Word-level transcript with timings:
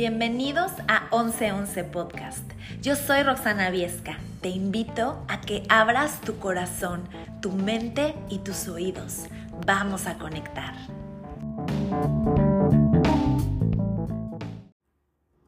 Bienvenidos 0.00 0.72
a 0.88 1.14
1111 1.14 1.84
Podcast. 1.84 2.50
Yo 2.80 2.96
soy 2.96 3.22
Roxana 3.22 3.68
Viesca. 3.68 4.18
Te 4.40 4.48
invito 4.48 5.22
a 5.28 5.42
que 5.42 5.62
abras 5.68 6.22
tu 6.22 6.38
corazón, 6.38 7.06
tu 7.42 7.52
mente 7.52 8.14
y 8.30 8.38
tus 8.38 8.66
oídos. 8.66 9.26
Vamos 9.66 10.06
a 10.06 10.16
conectar. 10.16 10.72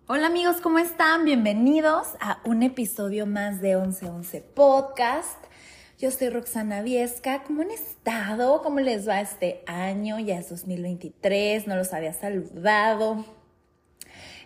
Hola 0.06 0.26
amigos, 0.26 0.56
¿cómo 0.62 0.78
están? 0.78 1.24
Bienvenidos 1.24 2.08
a 2.20 2.42
un 2.44 2.62
episodio 2.62 3.24
más 3.24 3.62
de 3.62 3.76
1111 3.76 4.42
Podcast. 4.54 5.42
Yo 5.98 6.10
soy 6.10 6.28
Roxana 6.28 6.82
Viesca. 6.82 7.42
¿Cómo 7.44 7.62
han 7.62 7.70
estado? 7.70 8.60
¿Cómo 8.60 8.80
les 8.80 9.08
va 9.08 9.22
este 9.22 9.64
año? 9.66 10.18
Ya 10.18 10.38
es 10.38 10.50
2023, 10.50 11.66
no 11.66 11.74
los 11.74 11.94
había 11.94 12.12
saludado. 12.12 13.24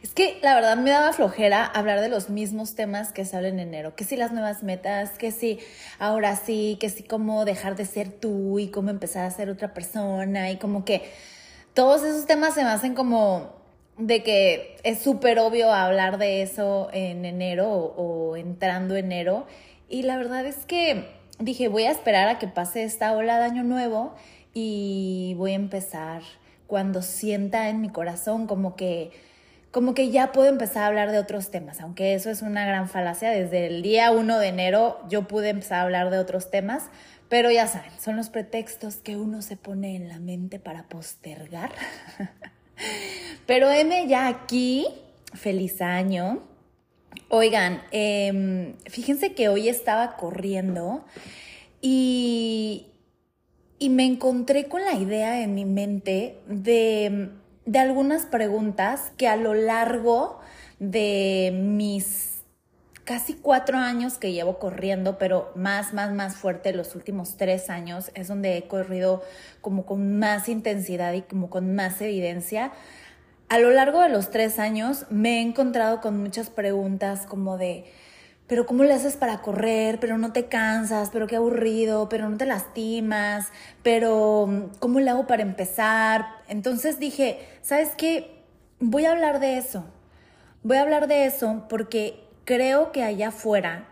Es 0.06 0.14
que 0.14 0.38
la 0.40 0.54
verdad 0.54 0.76
me 0.76 0.90
daba 0.90 1.12
flojera 1.12 1.64
hablar 1.64 2.00
de 2.00 2.08
los 2.08 2.30
mismos 2.30 2.76
temas 2.76 3.10
que 3.10 3.24
se 3.24 3.36
hablan 3.36 3.54
en 3.54 3.68
enero, 3.70 3.96
que 3.96 4.04
si 4.04 4.16
las 4.16 4.30
nuevas 4.30 4.62
metas, 4.62 5.18
que 5.18 5.32
si 5.32 5.58
ahora 5.98 6.36
sí, 6.36 6.76
que 6.78 6.90
si 6.90 7.02
cómo 7.02 7.44
dejar 7.44 7.74
de 7.74 7.86
ser 7.86 8.10
tú 8.12 8.60
y 8.60 8.68
cómo 8.68 8.90
empezar 8.90 9.24
a 9.24 9.30
ser 9.32 9.50
otra 9.50 9.74
persona 9.74 10.52
y 10.52 10.58
como 10.58 10.84
que 10.84 11.10
todos 11.74 12.04
esos 12.04 12.24
temas 12.24 12.54
se 12.54 12.62
me 12.62 12.70
hacen 12.70 12.94
como 12.94 13.56
de 13.98 14.22
que 14.22 14.76
es 14.84 15.00
súper 15.00 15.40
obvio 15.40 15.72
hablar 15.72 16.18
de 16.18 16.42
eso 16.42 16.88
en 16.92 17.24
enero 17.24 17.68
o, 17.68 18.30
o 18.30 18.36
entrando 18.36 18.94
enero. 18.94 19.44
Y 19.88 20.04
la 20.04 20.18
verdad 20.18 20.46
es 20.46 20.66
que 20.66 21.08
dije 21.40 21.66
voy 21.66 21.82
a 21.82 21.90
esperar 21.90 22.28
a 22.28 22.38
que 22.38 22.46
pase 22.46 22.84
esta 22.84 23.12
ola 23.12 23.40
de 23.40 23.46
año 23.46 23.64
nuevo 23.64 24.14
y 24.54 25.34
voy 25.36 25.50
a 25.50 25.56
empezar 25.56 26.22
cuando 26.68 27.02
sienta 27.02 27.70
en 27.70 27.80
mi 27.80 27.88
corazón 27.88 28.46
como 28.46 28.76
que 28.76 29.10
como 29.76 29.92
que 29.92 30.10
ya 30.10 30.32
puedo 30.32 30.48
empezar 30.48 30.84
a 30.84 30.86
hablar 30.86 31.12
de 31.12 31.18
otros 31.18 31.50
temas, 31.50 31.82
aunque 31.82 32.14
eso 32.14 32.30
es 32.30 32.40
una 32.40 32.64
gran 32.64 32.88
falacia. 32.88 33.28
Desde 33.28 33.66
el 33.66 33.82
día 33.82 34.10
1 34.10 34.38
de 34.38 34.48
enero 34.48 34.98
yo 35.10 35.28
pude 35.28 35.50
empezar 35.50 35.80
a 35.80 35.82
hablar 35.82 36.08
de 36.08 36.16
otros 36.16 36.50
temas, 36.50 36.84
pero 37.28 37.50
ya 37.50 37.66
saben, 37.66 37.90
son 38.00 38.16
los 38.16 38.30
pretextos 38.30 38.96
que 38.96 39.18
uno 39.18 39.42
se 39.42 39.58
pone 39.58 39.94
en 39.94 40.08
la 40.08 40.18
mente 40.18 40.58
para 40.58 40.84
postergar. 40.88 41.72
pero 43.46 43.70
M 43.70 44.08
ya 44.08 44.28
aquí, 44.28 44.86
feliz 45.34 45.82
año. 45.82 46.42
Oigan, 47.28 47.82
em, 47.90 48.78
fíjense 48.86 49.34
que 49.34 49.50
hoy 49.50 49.68
estaba 49.68 50.16
corriendo 50.16 51.04
y, 51.82 52.86
y 53.78 53.90
me 53.90 54.06
encontré 54.06 54.68
con 54.68 54.82
la 54.82 54.94
idea 54.94 55.42
en 55.42 55.54
mi 55.54 55.66
mente 55.66 56.38
de 56.46 57.28
de 57.66 57.78
algunas 57.80 58.24
preguntas 58.24 59.12
que 59.16 59.28
a 59.28 59.36
lo 59.36 59.52
largo 59.54 60.40
de 60.78 61.52
mis 61.54 62.36
casi 63.04 63.34
cuatro 63.34 63.78
años 63.78 64.18
que 64.18 64.32
llevo 64.32 64.58
corriendo, 64.58 65.16
pero 65.16 65.52
más, 65.54 65.94
más, 65.94 66.12
más 66.12 66.36
fuerte 66.36 66.72
los 66.72 66.94
últimos 66.96 67.36
tres 67.36 67.70
años, 67.70 68.10
es 68.14 68.28
donde 68.28 68.56
he 68.56 68.66
corrido 68.66 69.22
como 69.60 69.86
con 69.86 70.18
más 70.18 70.48
intensidad 70.48 71.12
y 71.12 71.22
como 71.22 71.48
con 71.48 71.74
más 71.74 72.00
evidencia. 72.00 72.72
A 73.48 73.58
lo 73.58 73.70
largo 73.70 74.00
de 74.00 74.08
los 74.08 74.30
tres 74.30 74.58
años 74.58 75.06
me 75.08 75.38
he 75.38 75.40
encontrado 75.40 76.00
con 76.00 76.20
muchas 76.20 76.50
preguntas 76.50 77.26
como 77.26 77.58
de, 77.58 77.84
pero 78.48 78.66
¿cómo 78.66 78.82
le 78.82 78.92
haces 78.92 79.16
para 79.16 79.40
correr? 79.40 80.00
Pero 80.00 80.18
no 80.18 80.32
te 80.32 80.46
cansas, 80.46 81.10
pero 81.12 81.28
qué 81.28 81.36
aburrido, 81.36 82.08
pero 82.08 82.28
no 82.28 82.36
te 82.36 82.46
lastimas, 82.46 83.52
pero 83.84 84.68
¿cómo 84.80 84.98
le 84.98 85.10
hago 85.10 85.28
para 85.28 85.42
empezar? 85.42 86.35
Entonces 86.48 86.98
dije, 86.98 87.38
¿sabes 87.62 87.90
qué? 87.96 88.42
Voy 88.78 89.04
a 89.04 89.12
hablar 89.12 89.40
de 89.40 89.58
eso. 89.58 89.84
Voy 90.62 90.76
a 90.76 90.82
hablar 90.82 91.06
de 91.06 91.26
eso 91.26 91.64
porque 91.68 92.24
creo 92.44 92.92
que 92.92 93.02
allá 93.02 93.28
afuera, 93.28 93.88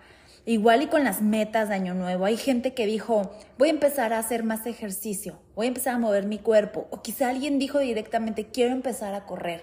igual 0.47 0.83
y 0.83 0.87
con 0.87 1.05
las 1.05 1.23
metas 1.23 1.69
de 1.69 1.75
Año 1.75 1.95
Nuevo, 1.95 2.25
hay 2.25 2.37
gente 2.37 2.75
que 2.75 2.87
dijo, 2.87 3.33
voy 3.59 3.69
a 3.69 3.73
empezar 3.73 4.12
a 4.12 4.19
hacer 4.19 4.43
más 4.43 4.67
ejercicio, 4.67 5.39
voy 5.55 5.67
a 5.67 5.69
empezar 5.69 5.95
a 5.95 5.99
mover 5.99 6.27
mi 6.27 6.39
cuerpo, 6.39 6.89
o 6.91 7.03
quizá 7.03 7.29
alguien 7.29 7.59
dijo 7.59 7.79
directamente, 7.79 8.47
quiero 8.47 8.73
empezar 8.73 9.15
a 9.15 9.25
correr. 9.25 9.62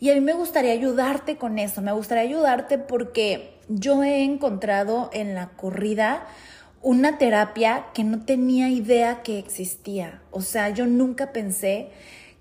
Y 0.00 0.10
a 0.10 0.14
mí 0.14 0.22
me 0.22 0.32
gustaría 0.32 0.72
ayudarte 0.72 1.36
con 1.36 1.58
eso, 1.58 1.82
me 1.82 1.92
gustaría 1.92 2.24
ayudarte 2.24 2.78
porque 2.78 3.58
yo 3.68 4.02
he 4.02 4.24
encontrado 4.24 5.10
en 5.12 5.34
la 5.34 5.50
corrida 5.50 6.26
una 6.82 7.18
terapia 7.18 7.86
que 7.94 8.04
no 8.04 8.24
tenía 8.24 8.68
idea 8.68 9.22
que 9.22 9.38
existía. 9.38 10.22
O 10.30 10.40
sea, 10.40 10.70
yo 10.70 10.86
nunca 10.86 11.32
pensé 11.32 11.90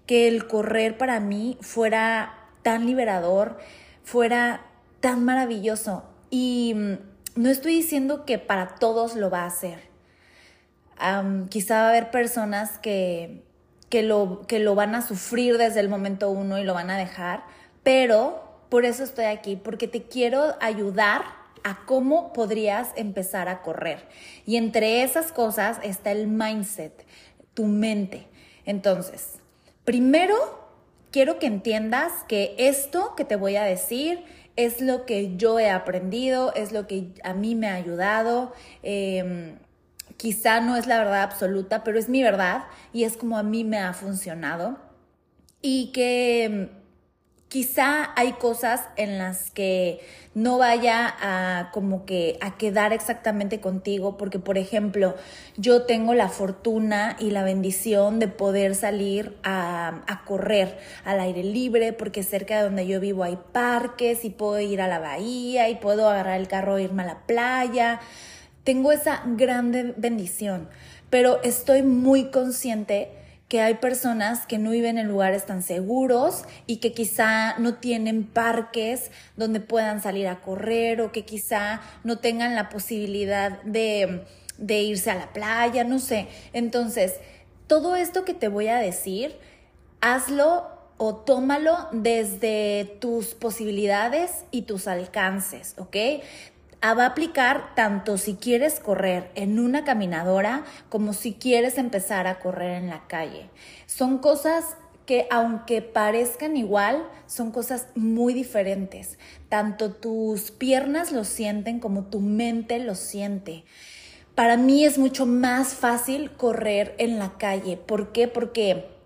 que 0.06 0.28
el 0.28 0.48
correr 0.48 0.98
para 0.98 1.20
mí 1.20 1.58
fuera 1.62 2.34
tan 2.64 2.86
liberador, 2.86 3.58
fuera 4.04 4.66
tan 5.00 5.26
maravilloso. 5.26 6.04
Y 6.30 6.74
mm, 6.76 7.42
no 7.42 7.50
estoy 7.50 7.76
diciendo 7.76 8.26
que 8.26 8.40
para 8.40 8.76
todos 8.76 9.16
lo 9.16 9.30
va 9.30 9.44
a 9.44 9.48
hacer. 9.48 9.90
quizá 11.50 11.82
va 11.82 11.86
a 11.88 11.90
haber 11.90 12.12
personas 12.12 12.78
que 12.80 13.44
que 13.90 14.04
lo, 14.04 14.46
que 14.48 14.60
lo 14.60 14.76
van 14.76 14.96
a 14.96 15.02
sufrir 15.02 15.58
desde 15.58 15.80
el 15.80 15.90
momento 15.90 16.30
uno 16.30 16.58
y 16.58 16.64
lo 16.64 16.74
van 16.74 16.90
a 16.90 16.98
dejar, 16.98 17.44
pero 17.84 18.44
por 18.70 18.86
eso 18.86 19.04
estoy 19.04 19.26
aquí, 19.26 19.56
porque 19.56 19.88
te 19.88 20.04
quiero 20.04 20.56
ayudar 20.62 21.24
a 21.64 21.86
cómo 21.86 22.34
podrías 22.34 22.92
empezar 22.96 23.48
a 23.48 23.62
correr. 23.62 24.08
Y 24.46 24.58
entre 24.58 25.04
esas 25.04 25.32
cosas 25.32 25.80
está 25.84 26.12
el 26.12 26.28
mindset, 26.28 27.06
tu 27.54 27.66
mente. 27.66 28.28
Entonces, 28.66 29.40
primero 29.84 30.36
quiero 31.12 31.40
que 31.40 31.48
entiendas 31.48 32.12
que 32.28 32.56
esto 32.58 33.16
que 33.16 33.26
te 33.26 33.36
voy 33.36 33.56
a 33.56 33.64
decir 33.64 34.24
es 34.56 34.82
lo 34.82 35.06
que 35.06 35.38
yo 35.38 35.60
he 35.60 35.70
aprendido, 35.70 36.54
es 36.54 36.72
lo 36.72 36.86
que 36.86 37.14
a 37.24 37.34
mí 37.34 37.56
me 37.56 37.68
ha 37.68 37.76
ayudado. 37.76 38.54
Em, 38.84 39.58
quizá 40.18 40.60
no 40.60 40.76
es 40.76 40.86
la 40.86 40.98
verdad 40.98 41.24
absoluta, 41.24 41.84
pero 41.84 41.98
es 41.98 42.10
mi 42.10 42.22
verdad 42.24 42.64
y 42.92 43.06
es 43.06 43.16
como 43.16 43.38
a 43.38 43.44
mí 43.44 43.64
me 43.64 43.80
ha 43.80 43.94
funcionado. 43.94 44.78
Y 45.62 45.92
que 45.94 46.70
mm, 46.72 46.79
quizá 47.50 48.14
hay 48.16 48.34
cosas 48.34 48.82
en 48.96 49.18
las 49.18 49.50
que 49.50 50.00
no 50.36 50.60
vaya 50.60 51.14
a 51.20 51.72
como 51.72 52.06
que 52.06 52.38
a 52.42 52.58
quedar 52.58 52.94
exactamente 52.94 53.60
contigo, 53.60 54.18
porque 54.18 54.38
por 54.38 54.60
ejemplo, 54.60 55.16
yo 55.58 55.82
tengo 55.84 56.14
la 56.14 56.30
fortuna 56.30 57.18
y 57.20 57.32
la 57.32 57.44
bendición 57.44 58.20
de 58.20 58.28
poder 58.28 58.76
salir 58.76 59.36
a, 59.44 60.24
correr 60.26 60.78
al 61.04 61.20
aire 61.20 61.44
libre, 61.44 61.92
porque 61.92 62.22
cerca 62.22 62.58
de 62.58 62.64
donde 62.64 62.86
yo 62.86 63.00
vivo 63.00 63.24
hay 63.24 63.40
parques 63.52 64.24
y 64.26 64.30
puedo 64.30 64.60
ir 64.60 64.80
a 64.80 64.88
la 64.88 65.00
bahía 65.00 65.70
y 65.70 65.76
puedo 65.76 66.08
agarrar 66.08 66.40
el 66.40 66.48
carro 66.48 66.78
e 66.78 66.84
irme 66.84 67.02
a 67.02 67.08
la 67.08 67.26
playa. 67.26 68.00
Tengo 68.64 68.92
esa 68.92 69.24
grande 69.26 69.96
bendición, 69.98 70.70
pero 71.10 71.42
estoy 71.42 71.82
muy 71.82 72.26
consciente 72.26 73.19
que 73.50 73.62
hay 73.62 73.74
personas 73.74 74.46
que 74.46 74.60
no 74.60 74.70
viven 74.70 75.00
en 75.00 75.08
lugares 75.08 75.48
tan 75.48 75.64
seguros 75.64 76.44
y 76.68 76.78
que 76.78 76.94
quizá 76.94 77.58
no 77.58 77.76
tienen 77.76 78.24
parques 78.24 79.12
donde 79.36 79.60
puedan 79.60 80.02
salir 80.02 80.28
a 80.28 80.40
correr 80.40 81.02
o 81.02 81.12
que 81.12 81.26
quizá 81.26 81.82
no 82.04 82.20
tengan 82.20 82.56
la 82.56 82.70
posibilidad 82.70 83.62
de, 83.64 84.24
de 84.60 84.82
irse 84.84 85.10
a 85.10 85.16
la 85.16 85.34
playa, 85.34 85.84
no 85.84 85.98
sé. 85.98 86.28
Entonces, 86.54 87.16
todo 87.66 87.96
esto 87.96 88.24
que 88.24 88.36
te 88.36 88.50
voy 88.50 88.68
a 88.68 88.78
decir, 88.78 89.36
hazlo 90.00 90.68
o 90.98 91.16
tómalo 91.16 91.88
desde 91.92 92.98
tus 93.00 93.34
posibilidades 93.34 94.46
y 94.52 94.64
tus 94.64 94.88
alcances, 94.88 95.74
¿ok? 95.78 95.96
Va 96.84 97.04
a 97.04 97.08
aplicar 97.08 97.76
tanto 97.76 98.18
si 98.18 98.36
quieres 98.36 98.80
correr 98.80 99.32
en 99.36 99.60
una 99.60 99.84
caminadora 99.84 100.64
como 100.90 101.14
si 101.14 101.34
quieres 101.34 101.78
empezar 101.78 102.28
a 102.28 102.40
correr 102.40 102.82
en 102.82 102.90
la 102.90 103.08
calle. 103.08 103.50
Son 103.86 104.18
cosas 104.20 104.78
que 105.06 105.28
aunque 105.32 105.82
parezcan 105.82 106.56
igual, 106.56 107.04
son 107.26 107.52
cosas 107.52 107.88
muy 107.96 108.34
diferentes. 108.34 109.18
Tanto 109.50 109.92
tus 109.92 110.52
piernas 110.52 111.12
lo 111.12 111.24
sienten 111.24 111.80
como 111.80 112.06
tu 112.06 112.20
mente 112.20 112.80
lo 112.80 112.96
siente. 112.96 113.64
Para 114.36 114.56
mí 114.56 114.86
es 114.86 114.98
mucho 114.98 115.26
más 115.26 115.74
fácil 115.74 116.32
correr 116.32 116.96
en 116.98 117.20
la 117.20 117.38
calle. 117.38 117.76
¿Por 117.76 118.12
qué? 118.12 118.28
Porque 118.28 118.99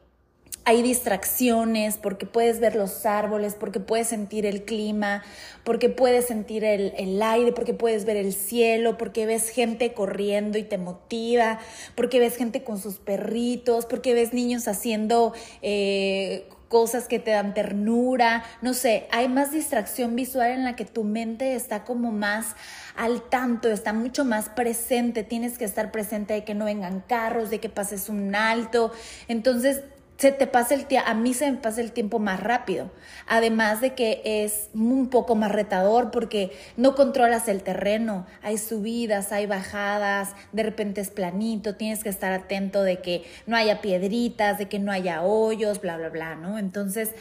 hay 0.65 0.81
distracciones, 0.81 1.97
porque 1.97 2.25
puedes 2.25 2.59
ver 2.59 2.75
los 2.75 3.05
árboles, 3.05 3.55
porque 3.59 3.81
puedes 3.81 4.07
sentir 4.07 4.45
el 4.45 4.63
clima, 4.63 5.23
porque 5.63 5.89
puedes 5.89 6.25
sentir 6.25 6.63
el, 6.63 7.21
aire, 7.21 7.51
porque 7.51 7.73
puedes 7.73 8.05
ver 8.05 8.15
el 8.15 8.33
cielo, 8.33 8.97
porque 8.97 9.25
ves 9.25 9.49
gente 9.49 9.93
corriendo 9.93 10.57
y 10.57 10.63
te 10.63 10.77
motiva, 10.77 11.59
porque 11.95 12.19
ves 12.19 12.37
gente 12.37 12.63
con 12.63 12.79
sus 12.79 12.95
perritos, 12.95 13.85
porque 13.85 14.13
ves 14.13 14.33
niños 14.33 14.69
haciendo 14.69 15.33
eh, 15.61 16.47
cosas 16.69 17.07
que 17.07 17.19
te 17.19 17.31
dan 17.31 17.53
ternura, 17.53 18.43
no 18.61 18.73
sé, 18.73 19.05
hay 19.11 19.27
más 19.27 19.51
distracción 19.51 20.15
visual 20.15 20.49
en 20.49 20.63
la 20.63 20.75
que 20.75 20.85
tu 20.85 21.03
mente 21.03 21.55
está 21.55 21.83
como 21.83 22.11
más 22.11 22.55
al 22.95 23.21
tanto, 23.21 23.69
está 23.69 23.93
mucho 23.93 24.25
más 24.25 24.49
presente, 24.49 25.23
tienes 25.23 25.57
que 25.57 25.65
estar 25.65 25.91
presente 25.91 26.33
de 26.33 26.43
que 26.43 26.55
no 26.55 26.65
vengan 26.65 27.01
carros, 27.01 27.49
de 27.49 27.59
que 27.59 27.69
pases 27.69 28.09
un 28.09 28.33
alto, 28.33 28.91
entonces 29.27 29.83
se 30.17 30.31
te 30.31 30.47
pasa 30.47 30.75
el 30.75 30.85
a 31.05 31.13
mí 31.15 31.33
se 31.33 31.51
me 31.51 31.57
pasa 31.57 31.81
el 31.81 31.91
tiempo 31.91 32.19
más 32.19 32.39
rápido. 32.39 32.91
Además 33.27 33.81
de 33.81 33.93
que 33.93 34.21
es 34.23 34.69
un 34.73 35.09
poco 35.09 35.35
más 35.35 35.51
retador 35.51 36.11
porque 36.11 36.51
no 36.77 36.95
controlas 36.95 37.47
el 37.47 37.63
terreno, 37.63 38.25
hay 38.41 38.57
subidas, 38.57 39.31
hay 39.31 39.47
bajadas, 39.47 40.35
de 40.51 40.63
repente 40.63 41.01
es 41.01 41.09
planito, 41.09 41.75
tienes 41.75 42.03
que 42.03 42.09
estar 42.09 42.31
atento 42.31 42.83
de 42.83 43.01
que 43.01 43.23
no 43.47 43.57
haya 43.57 43.81
piedritas, 43.81 44.57
de 44.57 44.69
que 44.69 44.79
no 44.79 44.91
haya 44.91 45.23
hoyos, 45.23 45.81
bla, 45.81 45.97
bla, 45.97 46.09
bla, 46.09 46.35
¿no? 46.35 46.57
Entonces, 46.57 47.11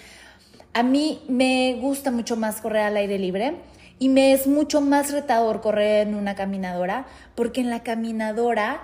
a 0.75 0.83
mí 0.83 1.23
me 1.29 1.79
gusta 1.81 2.11
mucho 2.11 2.37
más 2.37 2.61
correr 2.61 2.83
al 2.83 2.97
aire 2.97 3.19
libre 3.19 3.57
y 3.99 4.09
me 4.09 4.33
es 4.33 4.47
mucho 4.47 4.81
más 4.81 5.13
retador 5.13 5.61
correr 5.61 6.07
en 6.09 6.15
una 6.15 6.35
caminadora 6.35 7.07
porque 7.35 7.61
en 7.61 7.71
la 7.71 7.83
caminadora 7.83 8.81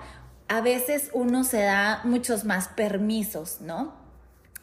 a 0.49 0.61
veces 0.61 1.11
uno 1.13 1.45
se 1.45 1.61
da 1.61 2.01
muchos 2.05 2.45
más 2.45 2.69
permisos, 2.69 3.61
¿no? 3.61 3.98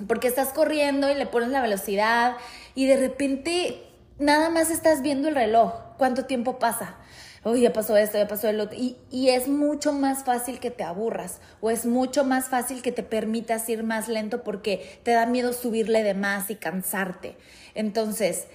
Porque 0.07 0.27
estás 0.27 0.49
corriendo 0.49 1.09
y 1.09 1.15
le 1.15 1.25
pones 1.25 1.49
la 1.49 1.61
velocidad 1.61 2.35
y 2.73 2.87
de 2.87 2.97
repente 2.97 3.81
nada 4.17 4.49
más 4.49 4.69
estás 4.69 5.01
viendo 5.01 5.27
el 5.27 5.35
reloj, 5.35 5.73
cuánto 5.97 6.25
tiempo 6.25 6.59
pasa. 6.59 6.97
Uy, 7.43 7.61
ya 7.61 7.71
pasó 7.71 7.95
esto, 7.95 8.17
ya 8.17 8.27
pasó 8.27 8.49
el 8.49 8.59
otro. 8.59 8.75
Y, 8.75 8.97
y, 9.11 9.29
es 9.29 9.47
mucho 9.47 9.93
más 9.93 10.23
fácil 10.23 10.59
que 10.59 10.71
te 10.71 10.83
aburras 10.83 11.41
o 11.61 11.69
es 11.69 11.85
mucho 11.85 12.23
más 12.23 12.49
fácil 12.49 12.81
que 12.81 12.91
te 12.91 13.03
permitas 13.03 13.69
ir 13.69 13.83
más 13.83 14.07
lento 14.07 14.43
porque 14.43 14.99
te 15.03 15.11
da 15.11 15.27
miedo 15.27 15.53
subirle 15.53 16.01
de 16.01 16.15
más 16.15 16.49
y 16.49 16.55
cansarte. 16.55 17.37
Entonces, 17.75 18.47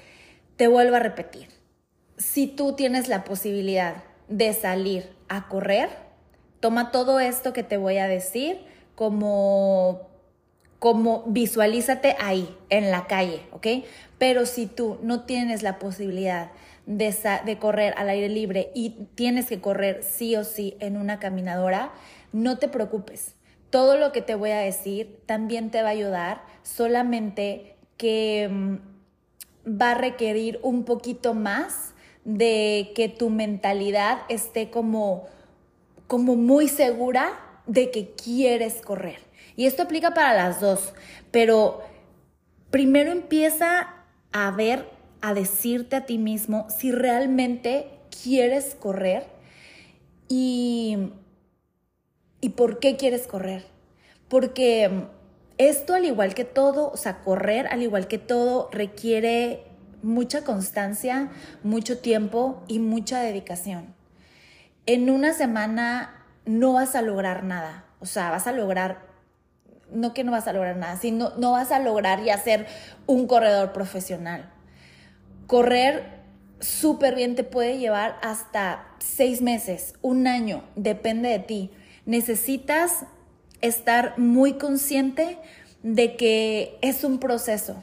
te 0.56 0.66
vuelvo 0.66 0.96
a 0.96 0.98
repetir, 0.98 1.48
si 2.18 2.48
tú 2.48 2.74
tienes 2.74 3.06
la 3.06 3.22
posibilidad 3.22 4.02
de 4.28 4.52
salir 4.54 5.16
a 5.28 5.48
correr, 5.48 5.88
toma 6.58 6.90
todo 6.90 7.20
esto 7.20 7.52
que 7.52 7.62
te 7.62 7.76
voy 7.76 7.98
a 7.98 8.08
decir 8.08 8.60
como 8.96 10.09
como 10.80 11.24
visualízate 11.26 12.16
ahí, 12.18 12.56
en 12.70 12.90
la 12.90 13.06
calle, 13.06 13.42
¿ok? 13.52 13.66
Pero 14.18 14.46
si 14.46 14.66
tú 14.66 14.98
no 15.02 15.24
tienes 15.24 15.62
la 15.62 15.78
posibilidad 15.78 16.50
de, 16.86 17.58
correr 17.60 17.92
al 17.98 18.08
aire 18.08 18.30
libre 18.30 18.70
y 18.74 19.06
tienes 19.14 19.46
que 19.46 19.60
correr 19.60 20.02
sí 20.02 20.34
o 20.36 20.42
sí 20.42 20.76
en 20.80 20.96
una 20.96 21.18
caminadora, 21.18 21.92
no 22.32 22.58
te 22.58 22.66
preocupes. 22.66 23.34
Todo 23.68 23.98
lo 23.98 24.10
que 24.10 24.22
te 24.22 24.34
voy 24.34 24.50
a 24.52 24.58
decir 24.58 25.20
también 25.26 25.70
te 25.70 25.82
va 25.82 25.88
a 25.88 25.92
ayudar, 25.92 26.42
solamente 26.62 27.76
que 27.98 28.48
mm, 28.50 28.76
va 29.80 29.90
a 29.90 29.98
requerir 29.98 30.58
un 30.62 30.84
poquito 30.84 31.34
más 31.34 31.92
de 32.24 32.92
que 32.94 33.10
tu 33.10 33.28
mentalidad 33.28 34.22
esté 34.30 34.70
como 34.70 35.28
muy 36.08 36.68
segura 36.68 37.38
de 37.66 37.90
que 37.90 38.12
quieres 38.12 38.80
correr. 38.80 39.29
Y 39.60 39.66
esto 39.66 39.82
aplica 39.82 40.14
para 40.14 40.32
las 40.32 40.58
dos, 40.58 40.94
pero 41.30 41.82
primero 42.70 43.12
empieza 43.12 43.94
a 44.32 44.50
ver, 44.52 44.88
a 45.20 45.34
decirte 45.34 45.96
a 45.96 46.06
ti 46.06 46.16
mismo 46.16 46.66
si 46.70 46.92
realmente 46.92 47.90
quieres 48.22 48.74
correr 48.74 49.26
y, 50.28 51.12
y 52.40 52.48
por 52.48 52.78
qué 52.78 52.96
quieres 52.96 53.26
correr. 53.26 53.66
Porque 54.30 55.08
esto, 55.58 55.92
al 55.92 56.06
igual 56.06 56.32
que 56.32 56.46
todo, 56.46 56.90
o 56.90 56.96
sea, 56.96 57.20
correr, 57.20 57.66
al 57.66 57.82
igual 57.82 58.08
que 58.08 58.16
todo, 58.16 58.70
requiere 58.72 59.64
mucha 60.02 60.42
constancia, 60.42 61.28
mucho 61.62 61.98
tiempo 61.98 62.64
y 62.66 62.78
mucha 62.78 63.20
dedicación. 63.20 63.94
En 64.86 65.10
una 65.10 65.34
semana 65.34 66.24
no 66.46 66.72
vas 66.72 66.94
a 66.94 67.02
lograr 67.02 67.44
nada, 67.44 67.84
o 67.98 68.06
sea, 68.06 68.30
vas 68.30 68.46
a 68.46 68.52
lograr 68.52 69.09
no 69.92 70.14
que 70.14 70.24
no 70.24 70.32
vas 70.32 70.46
a 70.48 70.52
lograr 70.52 70.76
nada, 70.76 70.96
sino 70.96 71.32
no 71.36 71.52
vas 71.52 71.72
a 71.72 71.78
lograr 71.78 72.22
ya 72.22 72.38
ser 72.38 72.66
un 73.06 73.26
corredor 73.26 73.72
profesional. 73.72 74.50
Correr 75.46 76.20
súper 76.60 77.14
bien 77.14 77.34
te 77.34 77.44
puede 77.44 77.78
llevar 77.78 78.18
hasta 78.22 78.86
seis 78.98 79.42
meses, 79.42 79.94
un 80.02 80.26
año, 80.26 80.64
depende 80.76 81.28
de 81.28 81.38
ti. 81.38 81.70
Necesitas 82.06 83.04
estar 83.60 84.18
muy 84.18 84.54
consciente 84.54 85.38
de 85.82 86.16
que 86.16 86.78
es 86.82 87.04
un 87.04 87.18
proceso 87.18 87.82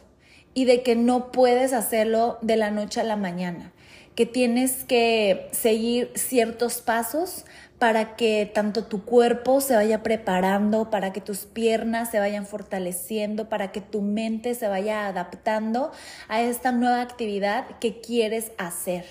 y 0.53 0.65
de 0.65 0.81
que 0.83 0.95
no 0.95 1.31
puedes 1.31 1.73
hacerlo 1.73 2.37
de 2.41 2.55
la 2.55 2.71
noche 2.71 3.01
a 3.01 3.03
la 3.03 3.15
mañana, 3.15 3.73
que 4.15 4.25
tienes 4.25 4.83
que 4.85 5.49
seguir 5.51 6.11
ciertos 6.15 6.81
pasos 6.81 7.45
para 7.79 8.15
que 8.15 8.49
tanto 8.51 8.85
tu 8.85 9.05
cuerpo 9.05 9.61
se 9.61 9.75
vaya 9.75 10.01
preparando, 10.01 10.89
para 10.89 11.13
que 11.13 11.21
tus 11.21 11.45
piernas 11.45 12.09
se 12.09 12.19
vayan 12.19 12.45
fortaleciendo, 12.45 13.49
para 13.49 13.71
que 13.71 13.81
tu 13.81 14.01
mente 14.01 14.55
se 14.55 14.67
vaya 14.67 15.07
adaptando 15.07 15.91
a 16.27 16.41
esta 16.41 16.71
nueva 16.71 17.01
actividad 17.01 17.77
que 17.79 18.01
quieres 18.01 18.51
hacer. 18.57 19.05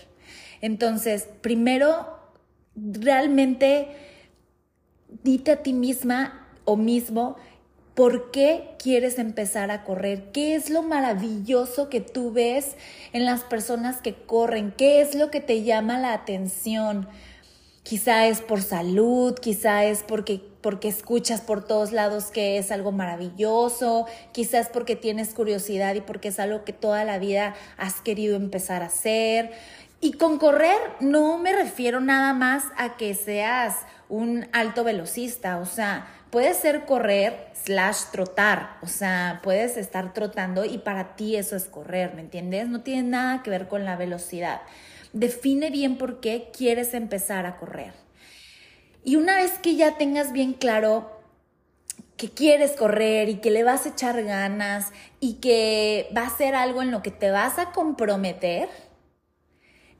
Entonces, 0.60 1.28
primero, 1.42 2.18
realmente 2.74 3.88
dite 5.22 5.52
a 5.52 5.62
ti 5.62 5.72
misma 5.72 6.48
o 6.64 6.76
mismo, 6.76 7.36
¿Por 7.96 8.30
qué 8.30 8.74
quieres 8.78 9.18
empezar 9.18 9.70
a 9.70 9.82
correr? 9.82 10.30
¿Qué 10.30 10.54
es 10.54 10.68
lo 10.68 10.82
maravilloso 10.82 11.88
que 11.88 12.02
tú 12.02 12.30
ves 12.30 12.76
en 13.14 13.24
las 13.24 13.40
personas 13.40 14.02
que 14.02 14.12
corren? 14.12 14.70
¿Qué 14.76 15.00
es 15.00 15.14
lo 15.14 15.30
que 15.30 15.40
te 15.40 15.62
llama 15.62 15.98
la 15.98 16.12
atención? 16.12 17.08
Quizá 17.86 18.26
es 18.26 18.40
por 18.40 18.62
salud, 18.62 19.36
quizá 19.36 19.84
es 19.84 20.02
porque, 20.02 20.40
porque 20.60 20.88
escuchas 20.88 21.40
por 21.40 21.64
todos 21.64 21.92
lados 21.92 22.32
que 22.32 22.58
es 22.58 22.72
algo 22.72 22.90
maravilloso, 22.90 24.06
quizás 24.32 24.68
porque 24.68 24.96
tienes 24.96 25.32
curiosidad 25.34 25.94
y 25.94 26.00
porque 26.00 26.26
es 26.26 26.40
algo 26.40 26.64
que 26.64 26.72
toda 26.72 27.04
la 27.04 27.20
vida 27.20 27.54
has 27.76 28.00
querido 28.00 28.34
empezar 28.34 28.82
a 28.82 28.86
hacer. 28.86 29.52
Y 30.00 30.14
con 30.14 30.38
correr 30.38 30.76
no 30.98 31.38
me 31.38 31.52
refiero 31.52 32.00
nada 32.00 32.34
más 32.34 32.64
a 32.76 32.96
que 32.96 33.14
seas 33.14 33.76
un 34.08 34.48
alto 34.52 34.82
velocista, 34.82 35.58
o 35.58 35.64
sea, 35.64 36.08
puede 36.30 36.54
ser 36.54 36.86
correr 36.86 37.52
slash 37.52 38.06
trotar, 38.10 38.78
o 38.82 38.88
sea, 38.88 39.38
puedes 39.44 39.76
estar 39.76 40.12
trotando 40.12 40.64
y 40.64 40.78
para 40.78 41.14
ti 41.14 41.36
eso 41.36 41.54
es 41.54 41.66
correr, 41.66 42.14
¿me 42.14 42.22
entiendes? 42.22 42.66
No 42.66 42.80
tiene 42.80 43.04
nada 43.04 43.44
que 43.44 43.50
ver 43.50 43.68
con 43.68 43.84
la 43.84 43.94
velocidad 43.94 44.62
define 45.16 45.70
bien 45.70 45.96
por 45.96 46.20
qué 46.20 46.50
quieres 46.56 46.92
empezar 46.92 47.46
a 47.46 47.56
correr. 47.56 47.94
Y 49.02 49.16
una 49.16 49.36
vez 49.36 49.52
que 49.58 49.74
ya 49.74 49.96
tengas 49.96 50.32
bien 50.32 50.52
claro 50.52 51.10
que 52.18 52.30
quieres 52.30 52.72
correr 52.72 53.28
y 53.28 53.36
que 53.36 53.50
le 53.50 53.62
vas 53.62 53.86
a 53.86 53.90
echar 53.90 54.22
ganas 54.24 54.92
y 55.18 55.34
que 55.34 56.08
va 56.16 56.26
a 56.26 56.36
ser 56.36 56.54
algo 56.54 56.82
en 56.82 56.90
lo 56.90 57.02
que 57.02 57.10
te 57.10 57.30
vas 57.30 57.58
a 57.58 57.72
comprometer, 57.72 58.68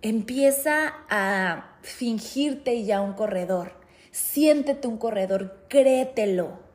empieza 0.02 0.94
a 1.08 1.78
fingirte 1.82 2.85
ya 2.85 3.00
un 3.00 3.14
corredor. 3.14 3.80
Siéntete 4.11 4.87
un 4.87 4.99
corredor, 4.99 5.66
créetelo 5.68 6.65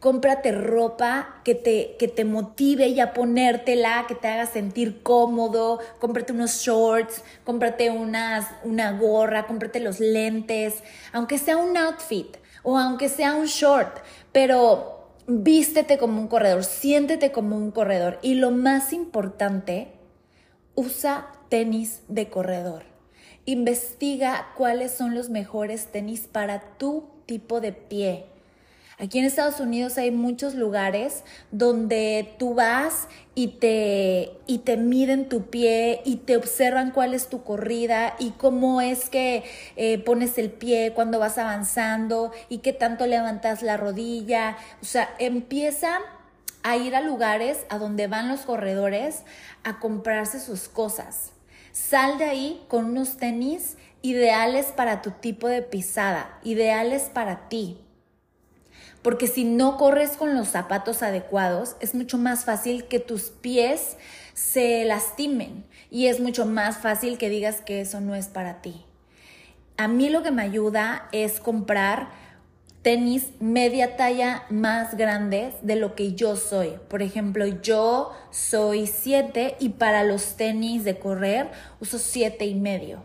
cómprate 0.00 0.52
ropa 0.52 1.40
que 1.42 1.54
te, 1.54 1.96
que 1.98 2.08
te 2.08 2.24
motive 2.24 2.88
y 2.88 3.00
a 3.00 3.12
ponértela, 3.14 4.04
que 4.06 4.14
te 4.14 4.28
haga 4.28 4.46
sentir 4.46 5.02
cómodo, 5.02 5.80
cómprate 5.98 6.32
unos 6.32 6.60
shorts, 6.60 7.22
cómprate 7.44 7.90
unas, 7.90 8.46
una 8.62 8.92
gorra, 8.92 9.46
cómprate 9.46 9.80
los 9.80 10.00
lentes, 10.00 10.82
aunque 11.12 11.38
sea 11.38 11.56
un 11.56 11.76
outfit 11.76 12.36
o 12.62 12.78
aunque 12.78 13.08
sea 13.08 13.34
un 13.34 13.46
short, 13.46 13.98
pero 14.32 15.10
vístete 15.26 15.98
como 15.98 16.20
un 16.20 16.28
corredor, 16.28 16.64
siéntete 16.64 17.32
como 17.32 17.56
un 17.56 17.70
corredor 17.70 18.18
y 18.22 18.34
lo 18.34 18.50
más 18.50 18.92
importante, 18.92 19.92
usa 20.74 21.32
tenis 21.48 22.02
de 22.08 22.28
corredor. 22.28 22.84
Investiga 23.46 24.48
cuáles 24.56 24.92
son 24.92 25.14
los 25.14 25.30
mejores 25.30 25.86
tenis 25.86 26.26
para 26.26 26.76
tu 26.76 27.08
tipo 27.26 27.60
de 27.60 27.72
pie 27.72 28.26
Aquí 28.98 29.18
en 29.18 29.26
Estados 29.26 29.60
Unidos 29.60 29.98
hay 29.98 30.10
muchos 30.10 30.54
lugares 30.54 31.22
donde 31.50 32.34
tú 32.38 32.54
vas 32.54 33.08
y 33.34 33.48
te, 33.48 34.32
y 34.46 34.60
te 34.60 34.78
miden 34.78 35.28
tu 35.28 35.50
pie 35.50 36.00
y 36.06 36.16
te 36.16 36.34
observan 36.34 36.92
cuál 36.92 37.12
es 37.12 37.28
tu 37.28 37.44
corrida 37.44 38.14
y 38.18 38.30
cómo 38.30 38.80
es 38.80 39.10
que 39.10 39.44
eh, 39.76 39.98
pones 39.98 40.38
el 40.38 40.50
pie 40.50 40.92
cuando 40.94 41.18
vas 41.18 41.36
avanzando 41.36 42.32
y 42.48 42.58
qué 42.58 42.72
tanto 42.72 43.06
levantas 43.06 43.60
la 43.60 43.76
rodilla. 43.76 44.56
O 44.80 44.86
sea, 44.86 45.14
empieza 45.18 45.98
a 46.62 46.78
ir 46.78 46.96
a 46.96 47.02
lugares 47.02 47.66
a 47.68 47.76
donde 47.76 48.06
van 48.06 48.28
los 48.28 48.40
corredores 48.40 49.24
a 49.62 49.78
comprarse 49.78 50.40
sus 50.40 50.70
cosas. 50.70 51.32
Sal 51.70 52.16
de 52.16 52.24
ahí 52.24 52.64
con 52.68 52.86
unos 52.86 53.18
tenis 53.18 53.76
ideales 54.00 54.68
para 54.68 55.02
tu 55.02 55.10
tipo 55.10 55.48
de 55.48 55.60
pisada, 55.60 56.38
ideales 56.42 57.10
para 57.12 57.50
ti 57.50 57.82
porque 59.06 59.28
si 59.28 59.44
no 59.44 59.76
corres 59.76 60.16
con 60.16 60.34
los 60.34 60.48
zapatos 60.48 61.00
adecuados, 61.04 61.76
es 61.78 61.94
mucho 61.94 62.18
más 62.18 62.44
fácil 62.44 62.86
que 62.86 62.98
tus 62.98 63.30
pies 63.30 63.96
se 64.34 64.84
lastimen 64.84 65.64
y 65.92 66.08
es 66.08 66.18
mucho 66.18 66.44
más 66.44 66.78
fácil 66.78 67.16
que 67.16 67.28
digas 67.28 67.60
que 67.60 67.80
eso 67.80 68.00
no 68.00 68.16
es 68.16 68.26
para 68.26 68.62
ti. 68.62 68.84
A 69.76 69.86
mí 69.86 70.08
lo 70.08 70.24
que 70.24 70.32
me 70.32 70.42
ayuda 70.42 71.08
es 71.12 71.38
comprar 71.38 72.08
tenis 72.82 73.28
media 73.38 73.96
talla 73.96 74.42
más 74.50 74.96
grandes 74.96 75.54
de 75.62 75.76
lo 75.76 75.94
que 75.94 76.14
yo 76.14 76.34
soy. 76.34 76.72
Por 76.88 77.00
ejemplo, 77.00 77.46
yo 77.46 78.10
soy 78.32 78.88
7 78.88 79.54
y 79.60 79.68
para 79.68 80.02
los 80.02 80.36
tenis 80.36 80.82
de 80.82 80.98
correr 80.98 81.52
uso 81.78 82.00
siete 82.00 82.46
y 82.46 82.56
medio. 82.56 83.04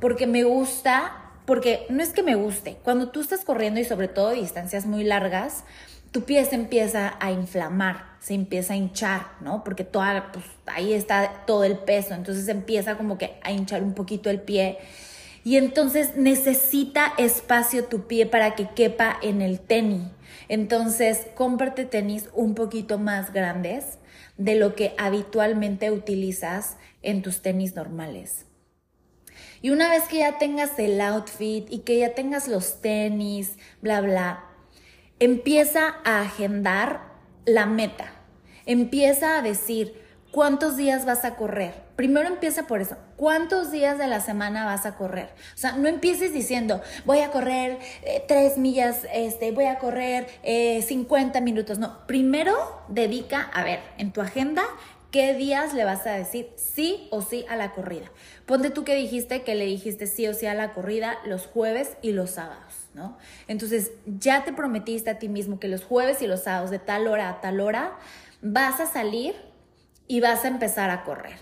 Porque 0.00 0.26
me 0.26 0.42
gusta, 0.42 1.27
porque 1.48 1.86
no 1.88 2.02
es 2.02 2.10
que 2.10 2.22
me 2.22 2.34
guste, 2.34 2.76
cuando 2.84 3.08
tú 3.08 3.22
estás 3.22 3.42
corriendo 3.42 3.80
y 3.80 3.84
sobre 3.84 4.06
todo 4.06 4.32
distancias 4.32 4.84
muy 4.84 5.02
largas, 5.02 5.64
tu 6.10 6.24
pie 6.24 6.44
se 6.44 6.56
empieza 6.56 7.16
a 7.20 7.32
inflamar, 7.32 8.04
se 8.20 8.34
empieza 8.34 8.74
a 8.74 8.76
hinchar, 8.76 9.28
¿no? 9.40 9.64
Porque 9.64 9.82
toda, 9.82 10.30
pues, 10.30 10.44
ahí 10.66 10.92
está 10.92 11.44
todo 11.46 11.64
el 11.64 11.78
peso, 11.78 12.12
entonces 12.12 12.48
empieza 12.48 12.98
como 12.98 13.16
que 13.16 13.38
a 13.42 13.50
hinchar 13.50 13.82
un 13.82 13.94
poquito 13.94 14.28
el 14.28 14.42
pie 14.42 14.76
y 15.42 15.56
entonces 15.56 16.16
necesita 16.16 17.14
espacio 17.16 17.86
tu 17.86 18.06
pie 18.06 18.26
para 18.26 18.54
que 18.54 18.68
quepa 18.68 19.16
en 19.22 19.40
el 19.40 19.58
tenis. 19.58 20.02
Entonces, 20.50 21.28
cómprate 21.34 21.86
tenis 21.86 22.28
un 22.34 22.54
poquito 22.54 22.98
más 22.98 23.32
grandes 23.32 23.96
de 24.36 24.54
lo 24.54 24.74
que 24.74 24.94
habitualmente 24.98 25.90
utilizas 25.90 26.76
en 27.00 27.22
tus 27.22 27.40
tenis 27.40 27.74
normales. 27.74 28.47
Y 29.62 29.70
una 29.70 29.88
vez 29.88 30.04
que 30.04 30.18
ya 30.18 30.38
tengas 30.38 30.78
el 30.78 31.00
outfit 31.00 31.66
y 31.70 31.80
que 31.80 31.98
ya 31.98 32.14
tengas 32.14 32.48
los 32.48 32.80
tenis, 32.80 33.56
bla, 33.80 34.00
bla, 34.00 34.44
empieza 35.18 35.96
a 36.04 36.22
agendar 36.22 37.02
la 37.44 37.66
meta. 37.66 38.12
Empieza 38.66 39.38
a 39.38 39.42
decir, 39.42 40.02
¿cuántos 40.30 40.76
días 40.76 41.04
vas 41.06 41.24
a 41.24 41.36
correr? 41.36 41.88
primero 41.98 42.28
empieza 42.28 42.68
por 42.68 42.80
eso. 42.80 42.96
¿Cuántos 43.16 43.72
días 43.72 43.98
de 43.98 44.06
la 44.06 44.20
semana 44.20 44.64
vas 44.64 44.86
a 44.86 44.94
correr? 44.94 45.30
O 45.52 45.58
sea, 45.58 45.72
no 45.72 45.88
empieces 45.88 46.32
diciendo, 46.32 46.80
voy 47.04 47.18
a 47.18 47.32
correr 47.32 47.80
eh, 48.04 48.22
tres 48.28 48.56
millas, 48.56 49.00
este, 49.12 49.50
voy 49.50 49.64
a 49.64 49.80
correr 49.80 50.28
50 50.44 51.38
eh, 51.38 51.42
minutos. 51.42 51.80
No, 51.80 52.06
primero 52.06 52.54
dedica, 52.86 53.50
a 53.52 53.64
ver, 53.64 53.80
en 53.98 54.12
tu 54.12 54.20
agenda, 54.20 54.62
¿qué 55.10 55.34
días 55.34 55.74
le 55.74 55.84
vas 55.84 56.06
a 56.06 56.12
decir 56.12 56.50
sí 56.56 57.08
o 57.10 57.22
sí 57.22 57.44
a 57.48 57.56
la 57.56 57.72
corrida? 57.72 58.10
Ponte 58.46 58.70
tú 58.70 58.84
que 58.84 58.94
dijiste 58.94 59.42
que 59.42 59.54
le 59.54 59.66
dijiste 59.66 60.06
sí 60.06 60.26
o 60.26 60.34
sí 60.34 60.46
a 60.46 60.54
la 60.54 60.72
corrida 60.72 61.18
los 61.24 61.46
jueves 61.46 61.96
y 62.02 62.12
los 62.12 62.30
sábados, 62.30 62.88
¿no? 62.94 63.16
Entonces, 63.46 63.92
ya 64.06 64.44
te 64.44 64.52
prometiste 64.52 65.10
a 65.10 65.18
ti 65.18 65.28
mismo 65.28 65.58
que 65.58 65.68
los 65.68 65.84
jueves 65.84 66.22
y 66.22 66.26
los 66.26 66.42
sábados 66.44 66.70
de 66.70 66.78
tal 66.78 67.06
hora 67.06 67.28
a 67.28 67.40
tal 67.40 67.60
hora 67.60 67.96
vas 68.42 68.80
a 68.80 68.86
salir 68.86 69.34
y 70.06 70.20
vas 70.20 70.44
a 70.44 70.48
empezar 70.48 70.90
a 70.90 71.04
correr. 71.04 71.38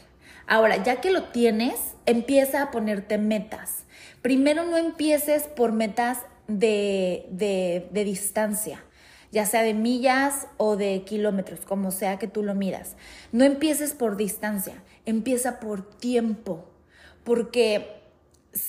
Ahora, 0.47 0.83
ya 0.83 1.01
que 1.01 1.11
lo 1.11 1.25
tienes, 1.25 1.95
empieza 2.07 2.63
a 2.63 2.71
ponerte 2.71 3.19
metas. 3.19 3.85
Primero 4.23 4.65
no 4.65 4.77
empieces 4.77 5.45
por 5.45 5.73
metas 5.73 6.19
de, 6.49 7.27
de, 7.31 8.05
distancia, 8.05 8.85
ya 9.37 9.45
sea 9.45 9.63
de 9.63 9.75
millas 9.75 10.47
o 10.57 10.77
de 10.77 11.03
kilómetros, 11.03 11.61
como 11.61 11.91
sea 11.91 12.19
que 12.19 12.27
tú 12.27 12.43
lo 12.43 12.55
miras. 12.55 12.97
No 13.33 13.45
empieces 13.45 13.93
por 13.93 14.17
distancia, 14.17 14.83
empieza 15.05 15.61
por 15.61 15.87
tiempo, 15.99 16.65
porque 17.23 18.01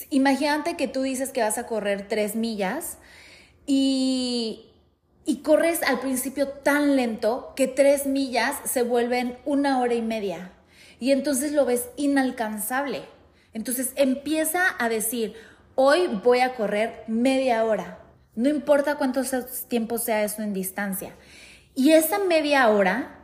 imagínate 0.10 0.76
que 0.76 0.90
tú 0.90 1.04
dices 1.04 1.30
que 1.30 1.42
vas 1.42 1.58
a 1.58 1.68
correr 1.68 2.10
tres 2.10 2.36
millas 2.36 2.98
y, 3.66 4.66
y 5.24 5.38
corres 5.38 5.84
al 5.84 6.02
principio 6.02 6.50
tan 6.50 6.98
lento 6.98 7.54
que 7.56 7.70
tres 7.70 8.06
millas 8.06 8.58
se 8.66 8.82
vuelven 8.82 9.38
una 9.46 9.80
hora 9.80 9.94
y 9.94 10.02
media 10.02 10.52
y 11.00 11.14
entonces 11.14 11.54
lo 11.54 11.64
ves 11.64 11.88
inalcanzable. 11.96 13.04
Entonces 13.54 13.94
empieza 13.96 14.64
a 14.80 14.90
decir, 14.90 15.34
hoy 15.76 16.08
voy 16.26 16.40
a 16.42 16.56
correr 16.56 17.06
media 17.08 17.64
hora, 17.64 18.00
no 18.38 18.50
importa 18.50 18.98
cuánto 18.98 19.22
tiempo 19.68 19.98
sea 19.98 20.24
eso 20.24 20.44
en 20.44 20.54
distancia. 20.54 21.16
Y 21.74 21.94
esa 21.94 22.20
media 22.20 22.70
hora 22.70 23.18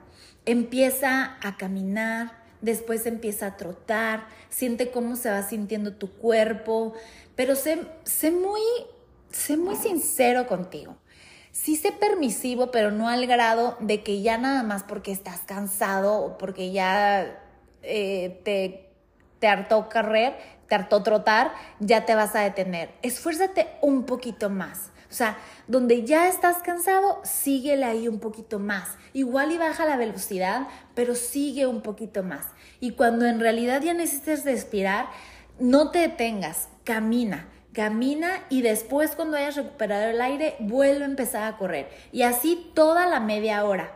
empieza 0.44 1.38
a 1.42 1.56
caminar, 1.56 2.32
después 2.62 3.06
empieza 3.06 3.46
a 3.46 3.58
trotar, 3.58 4.28
siente 4.50 4.90
cómo 4.90 5.16
se 5.16 5.30
va 5.30 5.44
sintiendo 5.44 5.94
tu 5.94 6.12
cuerpo, 6.12 6.94
pero 7.36 7.56
sé, 7.56 7.86
sé, 8.04 8.32
muy, 8.32 8.62
sé 9.30 9.56
muy 9.56 9.76
sincero 9.76 10.48
contigo. 10.48 10.98
Sí 11.52 11.76
sé 11.76 11.92
permisivo, 11.92 12.72
pero 12.72 12.90
no 12.90 13.08
al 13.08 13.28
grado 13.28 13.78
de 13.82 14.02
que 14.02 14.24
ya 14.24 14.40
nada 14.40 14.64
más 14.64 14.82
porque 14.82 15.12
estás 15.12 15.42
cansado 15.42 16.16
o 16.16 16.40
porque 16.40 16.72
ya 16.72 17.40
eh, 17.84 18.42
te, 18.44 18.90
te 19.38 19.48
hartó 19.48 19.88
correr, 19.90 20.36
te 20.68 20.74
hartó 20.74 21.04
trotar, 21.04 21.54
ya 21.80 22.04
te 22.04 22.16
vas 22.16 22.34
a 22.34 22.40
detener. 22.40 22.96
Esfuérzate 23.04 23.68
un 23.82 24.08
poquito 24.08 24.50
más. 24.50 24.90
O 25.14 25.16
sea, 25.16 25.38
donde 25.68 26.06
ya 26.06 26.28
estás 26.28 26.64
cansado, 26.64 27.22
síguele 27.24 27.86
ahí 27.86 28.08
un 28.08 28.20
poquito 28.20 28.58
más. 28.58 28.98
Igual 29.14 29.52
y 29.52 29.60
baja 29.60 29.86
la 29.86 29.96
velocidad, 29.96 30.68
pero 30.96 31.14
sigue 31.14 31.68
un 31.68 31.82
poquito 31.82 32.24
más. 32.24 32.48
Y 32.80 32.94
cuando 32.94 33.28
en 33.28 33.40
realidad 33.40 33.84
ya 33.84 33.94
necesites 33.94 34.44
respirar, 34.44 35.06
no 35.60 35.92
te 35.92 36.00
detengas, 36.00 36.68
camina. 36.84 37.48
Camina 37.74 38.40
y 38.50 38.64
después 38.64 39.12
cuando 39.12 39.38
hayas 39.38 39.56
recuperado 39.56 40.10
el 40.10 40.20
aire, 40.20 40.56
vuelve 40.58 41.04
a 41.04 41.10
empezar 41.10 41.44
a 41.44 41.58
correr. 41.58 41.90
Y 42.12 42.24
así 42.24 42.72
toda 42.74 43.08
la 43.08 43.20
media 43.20 43.64
hora 43.66 43.94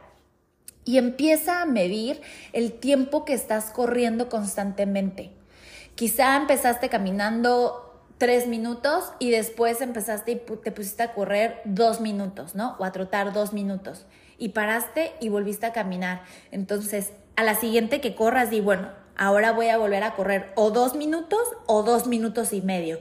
y 0.85 0.99
empieza 0.99 1.63
a 1.63 1.65
medir 1.65 2.21
el 2.53 2.73
tiempo 2.73 3.25
que 3.25 3.33
estás 3.33 3.71
corriendo 3.71 4.29
constantemente. 4.29 5.31
Quizá 5.95 6.35
empezaste 6.37 6.89
caminando 6.89 7.86
tres 8.17 8.47
minutos 8.47 9.11
y 9.19 9.31
después 9.31 9.81
empezaste 9.81 10.31
y 10.31 10.35
te 10.35 10.71
pusiste 10.71 11.03
a 11.03 11.13
correr 11.13 11.61
dos 11.65 12.01
minutos, 12.01 12.55
¿no? 12.55 12.75
O 12.79 12.85
a 12.85 12.91
trotar 12.91 13.33
dos 13.33 13.53
minutos. 13.53 14.05
Y 14.37 14.49
paraste 14.49 15.13
y 15.19 15.29
volviste 15.29 15.65
a 15.65 15.73
caminar. 15.73 16.23
Entonces, 16.51 17.13
a 17.35 17.43
la 17.43 17.55
siguiente 17.55 18.01
que 18.01 18.15
corras, 18.15 18.49
di, 18.49 18.61
bueno, 18.61 18.89
ahora 19.15 19.51
voy 19.51 19.69
a 19.69 19.77
volver 19.77 20.03
a 20.03 20.15
correr 20.15 20.51
o 20.55 20.71
dos 20.71 20.95
minutos 20.95 21.39
o 21.65 21.83
dos 21.83 22.07
minutos 22.07 22.53
y 22.53 22.61
medio 22.61 22.99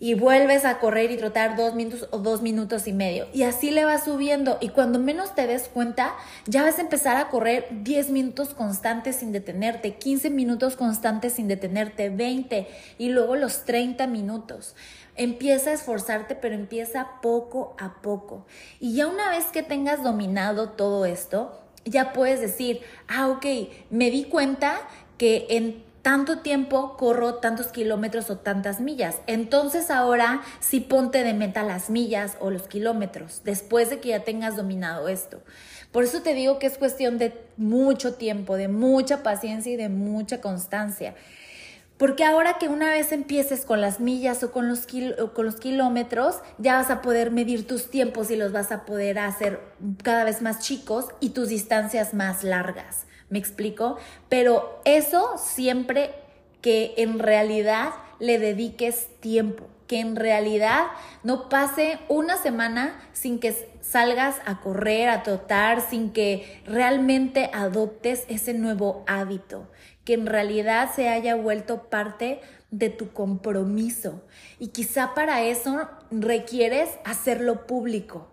y 0.00 0.14
vuelves 0.14 0.64
a 0.64 0.78
correr 0.78 1.10
y 1.10 1.18
trotar 1.18 1.56
dos 1.56 1.74
minutos 1.74 2.08
o 2.10 2.18
dos 2.18 2.40
minutos 2.40 2.88
y 2.88 2.92
medio. 2.92 3.28
Y 3.34 3.42
así 3.42 3.70
le 3.70 3.84
vas 3.84 4.04
subiendo 4.04 4.56
y 4.60 4.70
cuando 4.70 4.98
menos 4.98 5.34
te 5.34 5.46
des 5.46 5.68
cuenta, 5.68 6.16
ya 6.46 6.62
vas 6.62 6.78
a 6.78 6.80
empezar 6.80 7.18
a 7.18 7.28
correr 7.28 7.68
10 7.70 8.10
minutos 8.10 8.54
constantes 8.54 9.16
sin 9.16 9.30
detenerte, 9.30 9.94
15 9.94 10.30
minutos 10.30 10.74
constantes 10.74 11.34
sin 11.34 11.48
detenerte, 11.48 12.08
20 12.08 12.66
y 12.96 13.10
luego 13.10 13.36
los 13.36 13.64
30 13.66 14.06
minutos. 14.06 14.74
Empieza 15.16 15.70
a 15.70 15.74
esforzarte, 15.74 16.34
pero 16.34 16.54
empieza 16.54 17.20
poco 17.20 17.76
a 17.78 18.00
poco. 18.00 18.46
Y 18.80 18.94
ya 18.94 19.06
una 19.06 19.28
vez 19.28 19.46
que 19.46 19.62
tengas 19.62 20.02
dominado 20.02 20.70
todo 20.70 21.04
esto, 21.04 21.60
ya 21.84 22.14
puedes 22.14 22.40
decir, 22.40 22.80
ah, 23.06 23.28
ok, 23.28 23.44
me 23.90 24.10
di 24.10 24.24
cuenta 24.24 24.80
que 25.18 25.46
en 25.50 25.89
tanto 26.02 26.38
tiempo 26.38 26.96
corro 26.96 27.34
tantos 27.34 27.68
kilómetros 27.68 28.30
o 28.30 28.38
tantas 28.38 28.80
millas. 28.80 29.16
Entonces 29.26 29.90
ahora 29.90 30.42
sí 30.60 30.80
ponte 30.80 31.24
de 31.24 31.34
meta 31.34 31.62
las 31.62 31.90
millas 31.90 32.36
o 32.40 32.50
los 32.50 32.68
kilómetros 32.68 33.42
después 33.44 33.90
de 33.90 34.00
que 34.00 34.10
ya 34.10 34.24
tengas 34.24 34.56
dominado 34.56 35.08
esto. 35.08 35.42
Por 35.92 36.04
eso 36.04 36.22
te 36.22 36.34
digo 36.34 36.58
que 36.58 36.66
es 36.66 36.78
cuestión 36.78 37.18
de 37.18 37.34
mucho 37.56 38.14
tiempo, 38.14 38.56
de 38.56 38.68
mucha 38.68 39.22
paciencia 39.22 39.72
y 39.72 39.76
de 39.76 39.88
mucha 39.88 40.40
constancia. 40.40 41.14
Porque 42.00 42.24
ahora 42.24 42.56
que 42.58 42.68
una 42.68 42.90
vez 42.90 43.12
empieces 43.12 43.66
con 43.66 43.82
las 43.82 44.00
millas 44.00 44.42
o 44.42 44.52
con 44.52 44.68
los, 44.68 44.86
con 45.34 45.44
los 45.44 45.56
kilómetros, 45.56 46.36
ya 46.56 46.76
vas 46.76 46.90
a 46.90 47.02
poder 47.02 47.30
medir 47.30 47.66
tus 47.66 47.90
tiempos 47.90 48.30
y 48.30 48.36
los 48.36 48.52
vas 48.52 48.72
a 48.72 48.86
poder 48.86 49.18
hacer 49.18 49.60
cada 50.02 50.24
vez 50.24 50.40
más 50.40 50.60
chicos 50.60 51.06
y 51.20 51.30
tus 51.30 51.48
distancias 51.48 52.14
más 52.14 52.42
largas. 52.42 53.04
¿Me 53.30 53.38
explico? 53.38 53.96
Pero 54.28 54.80
eso 54.84 55.38
siempre 55.38 56.10
que 56.60 56.94
en 56.98 57.18
realidad 57.18 57.92
le 58.18 58.38
dediques 58.38 59.08
tiempo, 59.20 59.66
que 59.86 60.00
en 60.00 60.16
realidad 60.16 60.88
no 61.22 61.48
pase 61.48 61.98
una 62.08 62.36
semana 62.36 63.00
sin 63.12 63.40
que 63.40 63.54
salgas 63.80 64.36
a 64.44 64.60
correr, 64.60 65.08
a 65.08 65.22
trotar, 65.22 65.80
sin 65.80 66.12
que 66.12 66.60
realmente 66.66 67.50
adoptes 67.54 68.24
ese 68.28 68.52
nuevo 68.52 69.04
hábito, 69.06 69.70
que 70.04 70.14
en 70.14 70.26
realidad 70.26 70.90
se 70.94 71.08
haya 71.08 71.34
vuelto 71.34 71.88
parte 71.88 72.40
de 72.70 72.90
tu 72.90 73.12
compromiso. 73.12 74.22
Y 74.58 74.68
quizá 74.68 75.14
para 75.14 75.42
eso 75.42 75.88
requieres 76.10 76.90
hacerlo 77.04 77.66
público. 77.66 78.28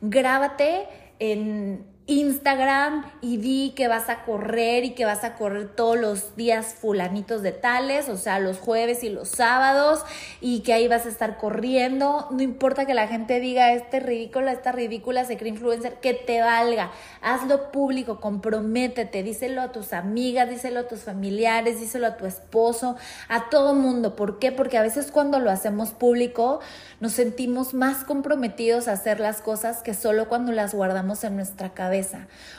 Grábate 0.00 0.88
en 1.18 1.95
Instagram 2.08 3.04
y 3.20 3.38
di 3.38 3.72
que 3.74 3.88
vas 3.88 4.08
a 4.08 4.22
correr 4.22 4.84
y 4.84 4.90
que 4.90 5.04
vas 5.04 5.24
a 5.24 5.34
correr 5.34 5.74
todos 5.74 5.98
los 5.98 6.36
días 6.36 6.76
fulanitos 6.80 7.42
de 7.42 7.50
tales, 7.50 8.08
o 8.08 8.16
sea, 8.16 8.38
los 8.38 8.58
jueves 8.58 9.02
y 9.02 9.08
los 9.08 9.28
sábados 9.28 10.04
y 10.40 10.60
que 10.60 10.72
ahí 10.72 10.86
vas 10.86 11.04
a 11.06 11.08
estar 11.08 11.36
corriendo. 11.36 12.28
No 12.30 12.42
importa 12.42 12.86
que 12.86 12.94
la 12.94 13.08
gente 13.08 13.40
diga, 13.40 13.72
este 13.72 13.98
ridículo, 13.98 14.50
esta 14.50 14.70
ridícula 14.70 15.24
se 15.24 15.36
cree 15.36 15.50
influencer, 15.50 15.94
que 15.94 16.14
te 16.14 16.40
valga. 16.40 16.92
Hazlo 17.22 17.72
público, 17.72 18.20
comprométete, 18.20 19.24
díselo 19.24 19.60
a 19.60 19.72
tus 19.72 19.92
amigas, 19.92 20.48
díselo 20.48 20.80
a 20.80 20.88
tus 20.88 21.00
familiares, 21.00 21.80
díselo 21.80 22.06
a 22.06 22.16
tu 22.16 22.26
esposo, 22.26 22.94
a 23.28 23.50
todo 23.50 23.74
mundo. 23.74 24.14
¿Por 24.14 24.38
qué? 24.38 24.52
Porque 24.52 24.78
a 24.78 24.82
veces 24.82 25.10
cuando 25.10 25.40
lo 25.40 25.50
hacemos 25.50 25.90
público 25.90 26.60
nos 27.00 27.12
sentimos 27.12 27.74
más 27.74 28.04
comprometidos 28.04 28.86
a 28.86 28.92
hacer 28.92 29.18
las 29.18 29.42
cosas 29.42 29.82
que 29.82 29.92
solo 29.92 30.28
cuando 30.28 30.52
las 30.52 30.72
guardamos 30.72 31.24
en 31.24 31.34
nuestra 31.34 31.74
cabeza 31.74 31.95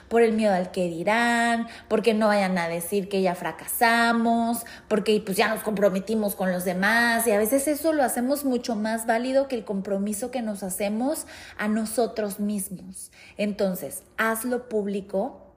por 0.08 0.22
el 0.22 0.34
miedo 0.34 0.54
al 0.54 0.72
que 0.72 0.88
dirán, 0.88 1.68
porque 1.88 2.14
no 2.14 2.28
vayan 2.28 2.58
a 2.58 2.68
decir 2.68 3.10
que 3.10 3.22
ya 3.22 3.36
fracasamos, 3.36 4.66
porque 4.88 5.22
pues 5.26 5.38
ya 5.38 5.50
nos 5.50 5.64
comprometimos 5.64 6.36
con 6.36 6.52
los 6.52 6.66
demás 6.66 7.28
y 7.28 7.32
a 7.32 7.38
veces 7.38 7.68
eso 7.68 7.94
lo 7.94 8.04
hacemos 8.04 8.46
mucho 8.46 8.76
más 8.76 9.06
válido 9.06 9.48
que 9.48 9.56
el 9.56 9.66
compromiso 9.66 10.32
que 10.32 10.42
nos 10.42 10.64
hacemos 10.64 11.28
a 11.58 11.68
nosotros 11.68 12.40
mismos. 12.40 13.12
Entonces, 13.38 14.04
hazlo 14.18 14.70
público 14.70 15.56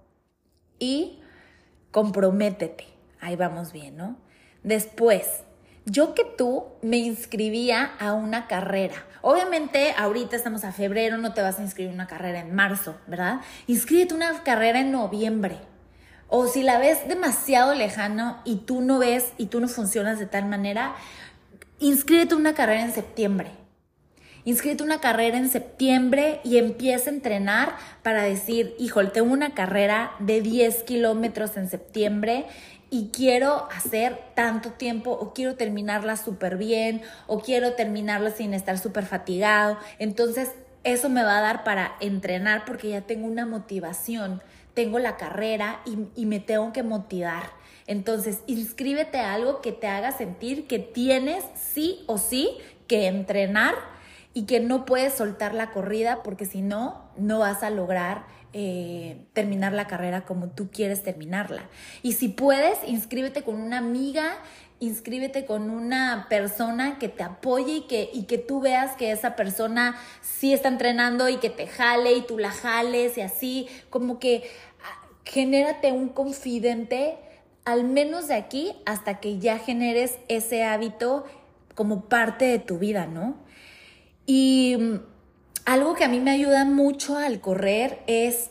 y 0.79 1.21
comprométete. 1.91 2.87
Ahí 3.21 3.37
vamos 3.37 3.73
bien, 3.73 3.97
¿no? 3.97 4.17
Después, 4.63 5.45
yo 5.85 6.15
que 6.15 6.25
tú 6.25 6.65
me 6.83 6.99
inscribía 6.99 7.93
a 7.99 8.13
una 8.13 8.47
carrera. 8.47 8.95
Obviamente, 9.23 9.95
ahorita 9.97 10.37
estamos 10.37 10.65
a 10.65 10.73
febrero, 10.73 11.19
no 11.19 11.35
te 11.35 11.43
vas 11.43 11.59
a 11.59 11.63
inscribir 11.63 11.93
una 11.93 12.07
carrera 12.07 12.41
en 12.41 12.55
marzo, 12.55 12.97
¿verdad? 13.07 13.41
Inscríbete 13.67 14.15
una 14.15 14.43
carrera 14.43 14.81
en 14.81 14.93
noviembre. 14.93 15.59
O 16.29 16.47
si 16.47 16.63
la 16.63 16.79
ves 16.79 17.09
demasiado 17.09 17.75
lejano 17.75 18.41
y 18.45 18.57
tú 18.57 18.81
no 18.81 18.99
ves 18.99 19.33
y 19.37 19.47
tú 19.47 19.61
no 19.61 19.69
funcionas 19.69 20.19
de 20.19 20.27
tal 20.27 20.47
manera, 20.47 20.95
inscríbete 21.81 22.35
una 22.35 22.55
carrera 22.55 22.83
en 22.83 22.93
septiembre. 22.93 23.51
Inscríbete 24.45 24.83
una 24.83 25.01
carrera 25.01 25.37
en 25.37 25.51
septiembre 25.51 26.41
y 26.45 26.57
empieza 26.57 27.11
a 27.11 27.13
entrenar 27.13 27.77
para 28.03 28.23
decir, 28.23 28.75
híjole, 28.79 29.11
tengo 29.11 29.33
una 29.33 29.55
carrera 29.55 30.13
de 30.19 30.41
10 30.41 30.85
kilómetros 30.85 31.57
en 31.59 31.69
septiembre 31.69 32.47
y 32.91 33.11
quiero 33.13 33.69
hacer 33.71 34.19
tanto 34.35 34.73
tiempo 34.73 35.13
o 35.13 35.33
quiero 35.33 35.55
terminarla 35.55 36.17
súper 36.17 36.57
bien 36.57 37.03
o 37.29 37.41
quiero 37.41 37.75
terminarla 37.75 38.31
sin 38.31 38.53
estar 38.53 38.79
súper 38.79 39.07
fatigado. 39.07 39.79
Entonces, 39.99 40.51
eso 40.83 41.09
me 41.09 41.23
va 41.23 41.39
a 41.39 41.41
dar 41.41 41.65
para 41.65 41.97
entrenar 42.01 42.65
porque 42.65 42.89
ya 42.91 43.03
tengo 43.03 43.27
una 43.27 43.47
motivación, 43.47 44.43
tengo 44.75 44.99
la 44.99 45.17
carrera 45.17 45.81
y, 46.17 46.27
me 46.27 46.41
tengo 46.41 46.73
que 46.73 46.83
motivar. 46.83 47.45
Entonces, 47.87 48.41
inscríbete 48.47 49.19
a 49.19 49.35
algo 49.35 49.61
que 49.61 49.73
te 49.73 49.87
haga 49.87 50.13
sentir 50.13 50.67
que 50.67 50.79
tienes 50.79 51.45
sí 51.55 52.03
o 52.07 52.19
sí 52.19 52.57
que 52.87 53.07
entrenar 53.07 53.75
y 54.33 54.47
que 54.47 54.61
no 54.61 54.85
puedes 54.85 55.15
soltar 55.15 55.55
la 55.55 55.71
corrida 55.71 56.23
porque 56.23 56.47
si 56.47 56.63
no, 56.63 57.11
no 57.17 57.41
vas 57.41 57.63
a 57.63 57.71
lograr 57.71 58.25
eh, 58.53 59.27
terminar 59.33 59.73
la 59.73 59.87
carrera 59.87 60.25
como 60.25 60.49
tú 60.49 60.71
quieres 60.71 61.03
terminarla. 61.03 61.69
Y 62.03 62.15
si 62.15 62.29
puedes, 62.29 62.79
inscríbete 62.87 63.43
con 63.43 63.57
una 63.57 63.79
amiga, 63.79 64.39
inscríbete 64.81 65.45
con 65.45 65.71
una 65.71 66.27
persona 66.29 66.99
que 66.99 67.09
te 67.09 67.23
apoye 67.23 67.75
y 67.75 67.81
que, 67.83 68.11
y 68.13 68.25
que 68.25 68.39
tú 68.39 68.61
veas 68.61 68.97
que 68.97 69.13
esa 69.13 69.37
persona 69.37 69.97
sí 70.21 70.53
está 70.53 70.69
entrenando 70.69 71.29
y 71.29 71.37
que 71.37 71.51
te 71.51 71.67
jale 71.67 72.15
y 72.15 72.23
tú 72.23 72.39
la 72.39 72.51
jales 72.51 73.19
y 73.19 73.21
así, 73.21 73.69
como 73.91 74.19
que 74.19 74.43
ah, 74.83 75.07
genérate 75.25 75.93
un 75.93 76.09
confidente 76.09 77.19
al 77.65 77.85
menos 77.85 78.29
de 78.29 78.35
aquí 78.35 78.73
hasta 78.87 79.21
que 79.21 79.39
ya 79.39 79.59
generes 79.59 80.19
ese 80.29 80.65
hábito 80.65 81.25
como 81.75 82.09
parte 82.09 82.47
de 82.47 82.59
tu 82.59 82.79
vida, 82.79 83.07
¿no? 83.07 83.37
Y 84.27 84.77
mm, 84.79 85.10
algo 85.71 85.95
que 85.95 86.03
a 86.03 86.09
mí 86.09 86.19
me 86.19 86.33
ayuda 86.33 86.65
mucho 86.65 87.17
al 87.17 87.41
correr 87.41 88.03
es, 88.09 88.51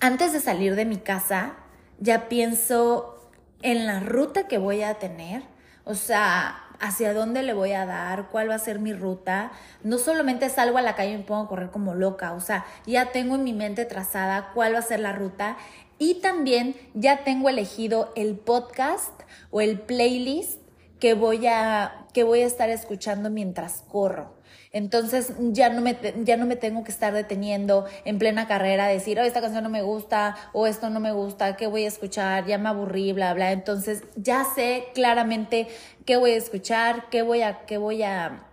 antes 0.00 0.32
de 0.32 0.40
salir 0.40 0.74
de 0.74 0.84
mi 0.84 0.96
casa, 0.96 1.54
ya 2.00 2.28
pienso 2.28 3.30
en 3.62 3.86
la 3.86 4.00
ruta 4.00 4.48
que 4.48 4.58
voy 4.58 4.82
a 4.82 4.94
tener, 4.94 5.44
o 5.84 5.94
sea, 5.94 6.64
hacia 6.80 7.14
dónde 7.14 7.44
le 7.44 7.54
voy 7.54 7.74
a 7.74 7.86
dar, 7.86 8.28
cuál 8.30 8.50
va 8.50 8.56
a 8.56 8.58
ser 8.58 8.80
mi 8.80 8.92
ruta. 8.92 9.52
No 9.84 9.98
solamente 9.98 10.50
salgo 10.50 10.78
a 10.78 10.82
la 10.82 10.96
calle 10.96 11.12
y 11.12 11.18
me 11.18 11.22
pongo 11.22 11.44
a 11.44 11.48
correr 11.48 11.70
como 11.70 11.94
loca, 11.94 12.32
o 12.32 12.40
sea, 12.40 12.66
ya 12.86 13.12
tengo 13.12 13.36
en 13.36 13.44
mi 13.44 13.52
mente 13.52 13.84
trazada 13.84 14.50
cuál 14.52 14.74
va 14.74 14.80
a 14.80 14.82
ser 14.82 14.98
la 14.98 15.12
ruta 15.12 15.56
y 15.96 16.14
también 16.22 16.74
ya 16.94 17.22
tengo 17.22 17.48
elegido 17.48 18.12
el 18.16 18.34
podcast 18.34 19.12
o 19.52 19.60
el 19.60 19.78
playlist 19.78 20.60
que 20.98 21.14
voy 21.14 21.46
a, 21.46 22.08
que 22.12 22.24
voy 22.24 22.40
a 22.40 22.46
estar 22.46 22.68
escuchando 22.68 23.30
mientras 23.30 23.84
corro. 23.88 24.35
Entonces 24.76 25.32
ya 25.38 25.70
no, 25.70 25.80
me, 25.80 25.96
ya 26.22 26.36
no 26.36 26.44
me 26.44 26.54
tengo 26.54 26.84
que 26.84 26.92
estar 26.92 27.14
deteniendo 27.14 27.86
en 28.04 28.18
plena 28.18 28.46
carrera 28.46 28.86
decir, 28.88 29.18
oh, 29.18 29.22
esta 29.22 29.40
canción 29.40 29.64
no 29.64 29.70
me 29.70 29.80
gusta 29.80 30.36
o 30.52 30.66
esto 30.66 30.90
no 30.90 31.00
me 31.00 31.12
gusta, 31.12 31.56
¿qué 31.56 31.66
voy 31.66 31.84
a 31.84 31.88
escuchar? 31.88 32.44
Ya 32.44 32.58
me 32.58 32.68
aburrí, 32.68 33.14
bla, 33.14 33.32
bla. 33.32 33.52
Entonces 33.52 34.02
ya 34.16 34.44
sé 34.44 34.88
claramente 34.92 35.66
qué 36.04 36.18
voy 36.18 36.32
a 36.32 36.36
escuchar, 36.36 37.08
qué 37.08 37.22
voy 37.22 37.40
a, 37.40 37.60
qué 37.64 37.78
voy 37.78 38.02
a, 38.02 38.44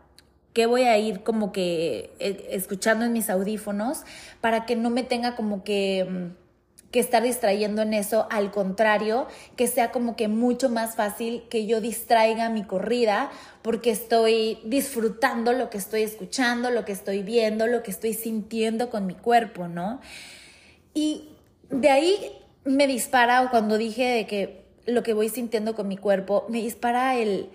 qué 0.53 0.65
voy 0.65 0.83
a 0.83 0.97
ir 0.97 1.23
como 1.23 1.51
que 1.51 2.15
eh, 2.19 2.47
escuchando 2.51 3.03
en 3.03 3.11
mis 3.11 3.29
audífonos 3.29 4.03
para 4.39 4.65
que 4.65 4.77
no 4.77 4.89
me 4.89 5.03
tenga 5.03 5.35
como 5.35 5.65
que 5.65 6.07
mm, 6.09 6.42
que 6.93 6.99
estar 6.99 7.23
distrayendo 7.23 7.81
en 7.81 7.95
eso, 7.95 8.27
al 8.29 8.51
contrario, 8.51 9.25
que 9.55 9.65
sea 9.65 9.91
como 9.91 10.15
que 10.15 10.27
mucho 10.27 10.69
más 10.69 10.95
fácil 10.95 11.41
que 11.49 11.65
yo 11.65 11.81
distraiga 11.81 12.49
mi 12.49 12.63
corrida 12.63 13.31
porque 13.63 13.89
estoy 13.89 14.59
disfrutando 14.63 15.53
lo 15.53 15.71
que 15.71 15.79
estoy 15.79 16.03
escuchando, 16.03 16.69
lo 16.69 16.85
que 16.85 16.91
estoy 16.91 17.23
viendo, 17.23 17.65
lo 17.65 17.81
que 17.81 17.89
estoy 17.89 18.13
sintiendo 18.13 18.91
con 18.91 19.07
mi 19.07 19.15
cuerpo, 19.15 19.67
¿no? 19.67 20.01
Y 20.93 21.29
de 21.71 21.89
ahí 21.89 22.31
me 22.63 22.85
dispara, 22.85 23.49
cuando 23.49 23.79
dije 23.79 24.09
de 24.09 24.27
que 24.27 24.63
lo 24.85 25.01
que 25.01 25.15
voy 25.15 25.29
sintiendo 25.29 25.73
con 25.73 25.87
mi 25.87 25.97
cuerpo, 25.97 26.45
me 26.47 26.61
dispara 26.61 27.15
el, 27.15 27.49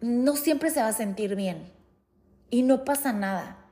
no 0.00 0.36
siempre 0.36 0.70
se 0.70 0.80
va 0.80 0.88
a 0.88 0.92
sentir 0.92 1.34
bien 1.34 1.72
y 2.50 2.62
no 2.62 2.84
pasa 2.84 3.12
nada 3.12 3.65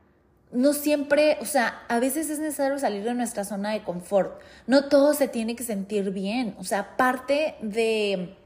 no 0.55 0.73
siempre, 0.73 1.37
o 1.41 1.45
sea, 1.45 1.83
a 1.89 1.99
veces 1.99 2.31
es 2.31 2.39
necesario 2.39 2.79
salir 2.79 3.05
de 3.05 3.15
nuestra 3.15 3.45
zona 3.45 3.73
de 3.73 3.83
confort. 3.83 4.41
No 4.67 4.89
todo 4.89 5.13
se 5.13 5.29
tiene 5.29 5.57
que 5.57 5.65
sentir 5.65 6.11
bien. 6.11 6.55
O 6.59 6.65
sea, 6.65 6.97
parte 6.97 7.57
de 7.61 8.37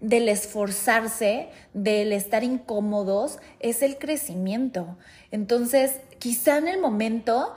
del 0.00 0.30
esforzarse, 0.30 1.50
del 1.74 2.12
estar 2.12 2.42
incómodos, 2.42 3.38
es 3.58 3.82
el 3.82 3.98
crecimiento. 3.98 4.96
Entonces, 5.30 6.00
quizá 6.18 6.56
en 6.56 6.68
el 6.68 6.80
momento 6.80 7.54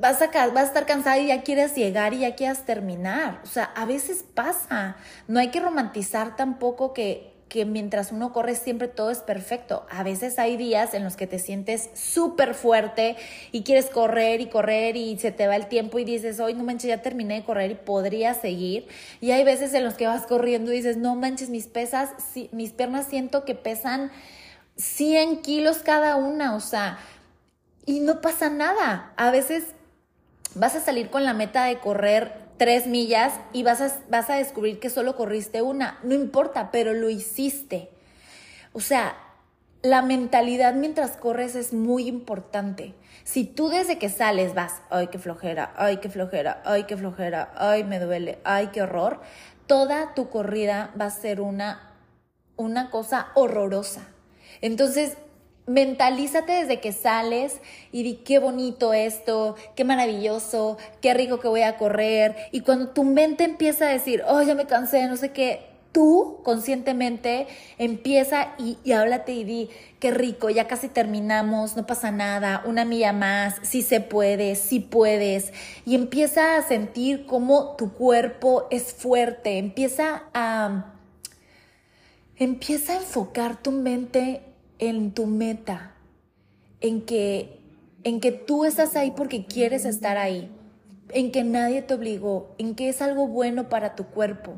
vas 0.00 0.20
a, 0.20 0.26
vas 0.48 0.64
a 0.64 0.66
estar 0.66 0.86
cansada 0.86 1.18
y 1.18 1.28
ya 1.28 1.42
quieres 1.42 1.74
llegar 1.74 2.12
y 2.14 2.20
ya 2.20 2.34
quieras 2.34 2.64
terminar. 2.66 3.40
O 3.42 3.46
sea, 3.46 3.64
a 3.64 3.86
veces 3.86 4.24
pasa. 4.34 4.96
No 5.26 5.40
hay 5.40 5.48
que 5.48 5.60
romantizar 5.60 6.36
tampoco 6.36 6.92
que 6.92 7.32
que 7.48 7.64
mientras 7.64 8.12
uno 8.12 8.32
corre 8.32 8.54
siempre 8.54 8.88
todo 8.88 9.10
es 9.10 9.18
perfecto. 9.18 9.86
A 9.90 10.02
veces 10.02 10.38
hay 10.38 10.56
días 10.56 10.94
en 10.94 11.04
los 11.04 11.16
que 11.16 11.26
te 11.26 11.38
sientes 11.38 11.90
súper 11.94 12.54
fuerte 12.54 13.16
y 13.52 13.62
quieres 13.62 13.86
correr 13.86 14.40
y 14.40 14.46
correr 14.46 14.96
y 14.96 15.18
se 15.18 15.32
te 15.32 15.46
va 15.46 15.56
el 15.56 15.66
tiempo 15.66 15.98
y 15.98 16.04
dices, 16.04 16.40
hoy 16.40 16.54
no 16.54 16.64
manches, 16.64 16.88
ya 16.88 17.02
terminé 17.02 17.34
de 17.34 17.44
correr 17.44 17.70
y 17.70 17.74
podría 17.74 18.34
seguir. 18.34 18.86
Y 19.20 19.30
hay 19.30 19.44
veces 19.44 19.72
en 19.74 19.84
los 19.84 19.94
que 19.94 20.06
vas 20.06 20.26
corriendo 20.26 20.72
y 20.72 20.76
dices, 20.76 20.96
no 20.96 21.14
manches, 21.14 21.50
mis 21.50 21.66
pesas, 21.66 22.10
mis 22.52 22.72
piernas 22.72 23.06
siento 23.06 23.44
que 23.44 23.54
pesan 23.54 24.10
100 24.76 25.42
kilos 25.42 25.78
cada 25.78 26.16
una, 26.16 26.54
o 26.54 26.60
sea, 26.60 26.98
y 27.86 28.00
no 28.00 28.20
pasa 28.20 28.50
nada. 28.50 29.12
A 29.16 29.30
veces 29.30 29.64
vas 30.54 30.74
a 30.74 30.80
salir 30.80 31.10
con 31.10 31.24
la 31.24 31.34
meta 31.34 31.64
de 31.64 31.78
correr 31.78 32.47
tres 32.58 32.86
millas 32.86 33.32
y 33.52 33.62
vas 33.62 33.80
a, 33.80 33.90
vas 34.10 34.28
a 34.28 34.34
descubrir 34.34 34.80
que 34.80 34.90
solo 34.90 35.16
corriste 35.16 35.62
una. 35.62 35.98
No 36.02 36.14
importa, 36.14 36.70
pero 36.70 36.92
lo 36.92 37.08
hiciste. 37.08 37.90
O 38.72 38.80
sea, 38.80 39.16
la 39.82 40.02
mentalidad 40.02 40.74
mientras 40.74 41.16
corres 41.16 41.54
es 41.54 41.72
muy 41.72 42.08
importante. 42.08 42.94
Si 43.24 43.44
tú 43.44 43.68
desde 43.68 43.98
que 43.98 44.08
sales 44.08 44.54
vas, 44.54 44.82
ay, 44.90 45.08
qué 45.08 45.18
flojera, 45.18 45.72
ay, 45.76 45.98
qué 45.98 46.08
flojera, 46.08 46.62
ay, 46.64 46.84
qué 46.84 46.96
flojera, 46.96 47.52
ay, 47.56 47.84
me 47.84 48.00
duele, 48.00 48.38
ay, 48.44 48.68
qué 48.68 48.82
horror, 48.82 49.20
toda 49.66 50.14
tu 50.14 50.30
corrida 50.30 50.92
va 51.00 51.06
a 51.06 51.10
ser 51.10 51.40
una, 51.40 51.92
una 52.56 52.90
cosa 52.90 53.28
horrorosa. 53.34 54.08
Entonces, 54.60 55.16
mentalízate 55.68 56.52
desde 56.52 56.80
que 56.80 56.92
sales 56.92 57.60
y 57.92 58.02
di 58.02 58.14
qué 58.16 58.38
bonito 58.38 58.92
esto, 58.92 59.54
qué 59.76 59.84
maravilloso, 59.84 60.78
qué 61.00 61.14
rico 61.14 61.38
que 61.38 61.48
voy 61.48 61.62
a 61.62 61.76
correr. 61.76 62.36
Y 62.50 62.62
cuando 62.62 62.88
tu 62.88 63.04
mente 63.04 63.44
empieza 63.44 63.86
a 63.86 63.88
decir, 63.88 64.22
oh, 64.26 64.42
ya 64.42 64.54
me 64.54 64.66
cansé, 64.66 65.06
no 65.06 65.16
sé 65.16 65.30
qué, 65.32 65.68
tú 65.92 66.40
conscientemente 66.42 67.46
empieza 67.78 68.54
y, 68.58 68.78
y, 68.84 68.92
háblate 68.92 69.32
y 69.32 69.44
di, 69.44 69.70
qué 70.00 70.10
rico, 70.10 70.50
ya 70.50 70.66
casi 70.66 70.88
terminamos, 70.88 71.76
no 71.76 71.86
pasa 71.86 72.10
nada, 72.10 72.62
una 72.66 72.84
milla 72.84 73.12
más, 73.12 73.56
sí 73.62 73.82
se 73.82 74.00
puede, 74.00 74.54
sí 74.54 74.80
puedes. 74.80 75.52
Y 75.84 75.94
empieza 75.94 76.56
a 76.56 76.62
sentir 76.62 77.26
cómo 77.26 77.76
tu 77.76 77.92
cuerpo 77.92 78.66
es 78.70 78.92
fuerte, 78.92 79.58
empieza 79.58 80.24
a, 80.34 80.94
empieza 82.36 82.94
a 82.94 82.96
enfocar 82.96 83.62
tu 83.62 83.72
mente 83.72 84.47
en 84.78 85.12
tu 85.12 85.26
meta, 85.26 85.94
en 86.80 87.02
que, 87.02 87.60
en 88.04 88.20
que 88.20 88.32
tú 88.32 88.64
estás 88.64 88.96
ahí 88.96 89.12
porque 89.12 89.46
quieres 89.46 89.84
estar 89.84 90.16
ahí, 90.18 90.50
en 91.10 91.32
que 91.32 91.44
nadie 91.44 91.82
te 91.82 91.94
obligó, 91.94 92.54
en 92.58 92.74
que 92.74 92.88
es 92.88 93.02
algo 93.02 93.26
bueno 93.26 93.68
para 93.68 93.94
tu 93.94 94.04
cuerpo 94.06 94.54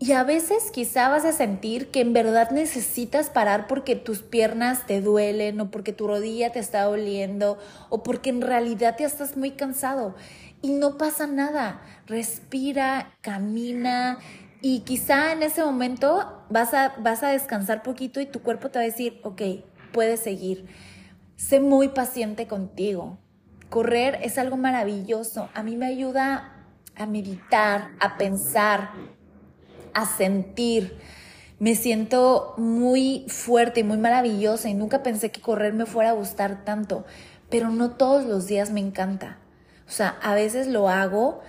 y 0.00 0.12
a 0.12 0.22
veces 0.22 0.70
quizá 0.70 1.08
vas 1.08 1.24
a 1.24 1.32
sentir 1.32 1.90
que 1.90 2.00
en 2.00 2.12
verdad 2.12 2.50
necesitas 2.52 3.30
parar 3.30 3.66
porque 3.66 3.96
tus 3.96 4.20
piernas 4.20 4.86
te 4.86 5.00
duelen 5.00 5.60
o 5.60 5.72
porque 5.72 5.92
tu 5.92 6.06
rodilla 6.06 6.52
te 6.52 6.60
está 6.60 6.84
doliendo 6.84 7.58
o 7.88 8.04
porque 8.04 8.30
en 8.30 8.40
realidad 8.40 8.94
ya 8.96 9.06
estás 9.06 9.36
muy 9.36 9.52
cansado. 9.52 10.14
Y 10.62 10.70
no 10.70 10.98
pasa 10.98 11.26
nada. 11.26 11.82
Respira, 12.06 13.12
camina 13.22 14.18
y 14.60 14.80
quizá 14.80 15.32
en 15.32 15.42
ese 15.42 15.62
momento 15.62 16.44
vas 16.50 16.74
a, 16.74 16.94
vas 16.98 17.22
a 17.22 17.28
descansar 17.28 17.82
poquito 17.82 18.20
y 18.20 18.26
tu 18.26 18.42
cuerpo 18.42 18.70
te 18.70 18.78
va 18.78 18.82
a 18.82 18.86
decir, 18.86 19.20
ok, 19.22 19.42
puedes 19.92 20.20
seguir. 20.20 20.66
Sé 21.36 21.60
muy 21.60 21.88
paciente 21.88 22.46
contigo. 22.48 23.18
Correr 23.68 24.18
es 24.22 24.38
algo 24.38 24.56
maravilloso. 24.56 25.48
A 25.54 25.62
mí 25.62 25.76
me 25.76 25.86
ayuda 25.86 26.66
a 26.96 27.06
meditar, 27.06 27.90
a 28.00 28.18
pensar, 28.18 28.90
a 29.94 30.06
sentir. 30.06 30.98
Me 31.60 31.74
siento 31.74 32.54
muy 32.56 33.24
fuerte 33.28 33.80
y 33.80 33.84
muy 33.84 33.98
maravillosa 33.98 34.68
y 34.68 34.74
nunca 34.74 35.02
pensé 35.02 35.30
que 35.30 35.40
correr 35.40 35.72
me 35.72 35.86
fuera 35.86 36.10
a 36.10 36.14
gustar 36.14 36.64
tanto, 36.64 37.04
pero 37.50 37.70
no 37.70 37.92
todos 37.92 38.24
los 38.24 38.46
días 38.46 38.70
me 38.70 38.80
encanta. 38.80 39.38
O 39.86 39.90
sea, 39.90 40.18
a 40.22 40.34
veces 40.34 40.66
lo 40.66 40.88
hago 40.88 41.40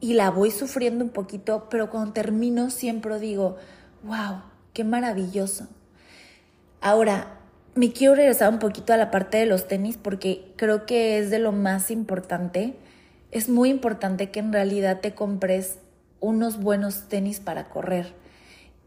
y 0.00 0.14
la 0.14 0.30
voy 0.30 0.50
sufriendo 0.50 1.04
un 1.04 1.10
poquito, 1.10 1.68
pero 1.70 1.90
cuando 1.90 2.12
termino 2.12 2.70
siempre 2.70 3.18
digo, 3.18 3.56
wow, 4.04 4.42
qué 4.72 4.84
maravilloso. 4.84 5.68
Ahora, 6.80 7.38
me 7.74 7.92
quiero 7.92 8.14
regresar 8.14 8.52
un 8.52 8.58
poquito 8.58 8.92
a 8.92 8.96
la 8.96 9.10
parte 9.10 9.38
de 9.38 9.46
los 9.46 9.68
tenis 9.68 9.96
porque 9.96 10.52
creo 10.56 10.86
que 10.86 11.18
es 11.18 11.30
de 11.30 11.38
lo 11.38 11.52
más 11.52 11.90
importante. 11.90 12.76
Es 13.30 13.48
muy 13.48 13.70
importante 13.70 14.30
que 14.30 14.40
en 14.40 14.52
realidad 14.52 15.00
te 15.00 15.14
compres 15.14 15.78
unos 16.20 16.60
buenos 16.60 17.08
tenis 17.08 17.40
para 17.40 17.68
correr. 17.68 18.14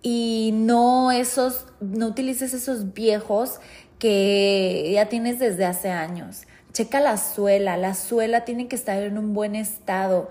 Y 0.02 0.52
no 0.54 1.12
esos, 1.12 1.67
no 1.80 2.08
utilices 2.08 2.54
esos 2.54 2.93
viejos 2.93 3.60
que 4.00 4.91
ya 4.93 5.10
tienes 5.10 5.39
desde 5.39 5.65
hace 5.65 5.89
años. 5.89 6.41
Checa 6.74 7.00
la 7.00 7.17
suela, 7.17 7.78
la 7.78 7.93
suela 7.93 8.45
tiene 8.45 8.67
que 8.67 8.76
estar 8.76 9.02
en 9.02 9.17
un 9.17 9.34
buen 9.34 9.56
estado. 9.56 10.30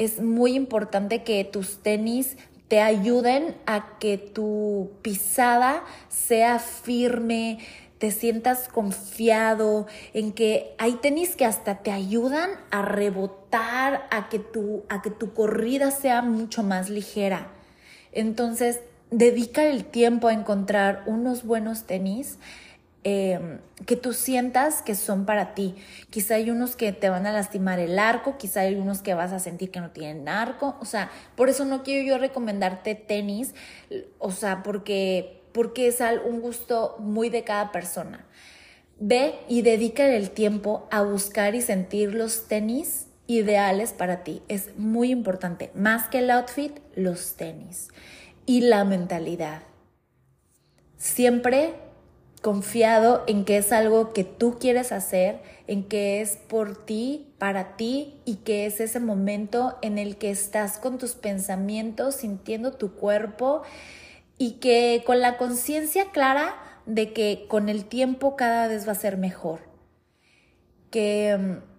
Es 0.00 0.18
muy 0.18 0.54
importante 0.54 1.24
que 1.24 1.44
tus 1.44 1.82
tenis 1.82 2.38
te 2.68 2.80
ayuden 2.80 3.54
a 3.66 3.98
que 3.98 4.16
tu 4.16 4.92
pisada 5.02 5.84
sea 6.08 6.58
firme, 6.58 7.58
te 7.98 8.10
sientas 8.10 8.68
confiado, 8.68 9.86
en 10.14 10.32
que 10.32 10.74
hay 10.78 10.94
tenis 10.94 11.36
que 11.36 11.44
hasta 11.44 11.82
te 11.82 11.90
ayudan 11.90 12.48
a 12.70 12.80
rebotar, 12.80 14.08
a 14.10 14.30
que 14.30 14.38
tu, 14.38 14.84
a 14.88 15.02
que 15.02 15.10
tu 15.10 15.34
corrida 15.34 15.90
sea 15.90 16.22
mucho 16.22 16.62
más 16.62 16.88
ligera. 16.88 17.48
Entonces, 18.10 18.80
dedica 19.10 19.64
el 19.64 19.84
tiempo 19.84 20.28
a 20.28 20.32
encontrar 20.32 21.02
unos 21.04 21.44
buenos 21.44 21.84
tenis 21.84 22.38
em, 23.04 23.60
que 23.86 23.96
tú 23.96 24.12
sientas 24.12 24.82
que 24.82 24.94
son 24.94 25.26
para 25.26 25.54
ti. 25.54 25.74
Quizá 26.10 26.34
hay 26.34 26.50
unos 26.50 26.76
que 26.76 26.92
te 26.92 27.08
van 27.08 27.26
a 27.26 27.32
lastimar 27.32 27.78
el 27.78 27.98
arco, 27.98 28.36
quizá 28.38 28.60
hay 28.60 28.74
unos 28.74 29.00
que 29.00 29.14
vas 29.14 29.32
a 29.32 29.38
sentir 29.38 29.70
que 29.70 29.80
no 29.80 29.90
tienen 29.90 30.28
arco. 30.28 30.76
O 30.80 30.84
sea, 30.84 31.10
por 31.36 31.48
eso 31.48 31.64
no 31.64 31.82
quiero 31.82 32.06
yo 32.06 32.18
recomendarte 32.18 32.94
tenis, 32.94 33.54
o 34.18 34.30
sea, 34.30 34.62
porque 34.62 35.40
porque 35.52 35.88
es 35.88 35.98
un 36.24 36.40
gusto 36.40 36.96
muy 36.98 37.30
de 37.30 37.44
cada 37.44 37.72
persona. 37.72 38.26
Ve 38.98 39.34
y 39.48 39.62
dedica 39.62 40.06
el 40.06 40.30
tiempo 40.30 40.86
a 40.90 41.02
buscar 41.02 41.54
y 41.54 41.62
sentir 41.62 42.14
los 42.14 42.46
tenis 42.46 43.06
ideales 43.26 43.92
para 43.92 44.22
ti. 44.22 44.42
Es 44.48 44.76
muy 44.76 45.10
importante, 45.10 45.70
más 45.74 46.08
que 46.08 46.18
el 46.18 46.30
outfit, 46.30 46.78
los 46.94 47.34
tenis 47.34 47.88
y 48.46 48.62
la 48.62 48.84
mentalidad. 48.84 49.62
Siempre 50.96 51.74
confiado 52.40 53.22
en 53.26 53.44
que 53.44 53.58
es 53.58 53.72
algo 53.72 54.12
que 54.12 54.24
tú 54.24 54.58
quieres 54.58 54.92
hacer, 54.92 55.40
en 55.66 55.84
que 55.84 56.20
es 56.20 56.36
por 56.36 56.84
ti, 56.84 57.34
para 57.38 57.76
ti 57.76 58.20
y 58.24 58.36
que 58.36 58.66
es 58.66 58.80
ese 58.80 58.98
momento 58.98 59.76
en 59.82 59.98
el 59.98 60.16
que 60.16 60.30
estás 60.30 60.78
con 60.78 60.98
tus 60.98 61.12
pensamientos, 61.12 62.16
sintiendo 62.16 62.72
tu 62.72 62.94
cuerpo 62.94 63.62
y 64.38 64.52
que 64.52 65.02
con 65.04 65.20
la 65.20 65.36
conciencia 65.36 66.10
clara 66.12 66.54
de 66.86 67.12
que 67.12 67.46
con 67.48 67.68
el 67.68 67.84
tiempo 67.84 68.36
cada 68.36 68.68
vez 68.68 68.88
va 68.88 68.92
a 68.92 68.96
ser 68.96 69.18
mejor. 69.18 69.60
Que 70.90 71.36
mm, 71.38 71.70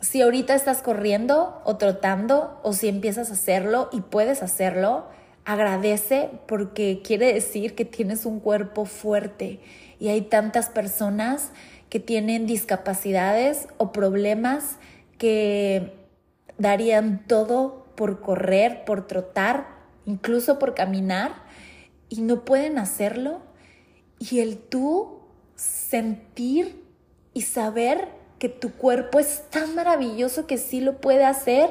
si 0.00 0.22
ahorita 0.22 0.54
estás 0.54 0.80
corriendo 0.80 1.60
o 1.64 1.76
trotando 1.76 2.60
o 2.62 2.72
si 2.72 2.88
empiezas 2.88 3.30
a 3.30 3.32
hacerlo 3.32 3.88
y 3.90 4.00
puedes 4.02 4.42
hacerlo, 4.42 5.06
agradece 5.44 6.30
porque 6.46 7.02
quiere 7.04 7.32
decir 7.34 7.74
que 7.74 7.84
tienes 7.84 8.24
un 8.26 8.40
cuerpo 8.40 8.84
fuerte 8.84 9.60
y 10.04 10.10
hay 10.10 10.20
tantas 10.20 10.68
personas 10.68 11.48
que 11.88 11.98
tienen 11.98 12.44
discapacidades 12.44 13.68
o 13.78 13.90
problemas 13.90 14.76
que 15.16 15.94
darían 16.58 17.26
todo 17.26 17.86
por 17.96 18.20
correr, 18.20 18.84
por 18.84 19.06
trotar, 19.06 19.66
incluso 20.04 20.58
por 20.58 20.74
caminar 20.74 21.32
y 22.10 22.20
no 22.20 22.44
pueden 22.44 22.76
hacerlo. 22.76 23.40
Y 24.18 24.40
el 24.40 24.58
tú 24.58 25.20
sentir 25.56 26.84
y 27.32 27.40
saber 27.40 28.08
que 28.38 28.50
tu 28.50 28.72
cuerpo 28.72 29.18
es 29.18 29.44
tan 29.48 29.74
maravilloso 29.74 30.46
que 30.46 30.58
sí 30.58 30.82
lo 30.82 31.00
puede 31.00 31.24
hacer 31.24 31.70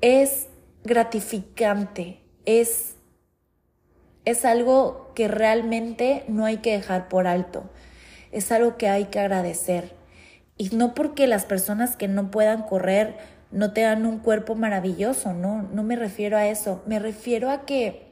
es 0.00 0.46
gratificante, 0.84 2.20
es, 2.44 2.94
es 4.30 4.44
algo 4.44 5.10
que 5.14 5.26
realmente 5.26 6.24
no 6.28 6.44
hay 6.44 6.58
que 6.58 6.72
dejar 6.72 7.08
por 7.08 7.26
alto, 7.26 7.70
es 8.30 8.52
algo 8.52 8.76
que 8.76 8.88
hay 8.88 9.06
que 9.06 9.20
agradecer. 9.20 9.94
Y 10.58 10.68
no 10.76 10.92
porque 10.92 11.26
las 11.26 11.46
personas 11.46 11.96
que 11.96 12.08
no 12.08 12.30
puedan 12.30 12.64
correr 12.64 13.16
no 13.50 13.72
tengan 13.72 14.04
un 14.04 14.18
cuerpo 14.18 14.54
maravilloso, 14.54 15.32
no, 15.32 15.62
no 15.62 15.82
me 15.82 15.96
refiero 15.96 16.36
a 16.36 16.46
eso, 16.46 16.82
me 16.86 16.98
refiero 16.98 17.50
a 17.50 17.64
que 17.64 18.08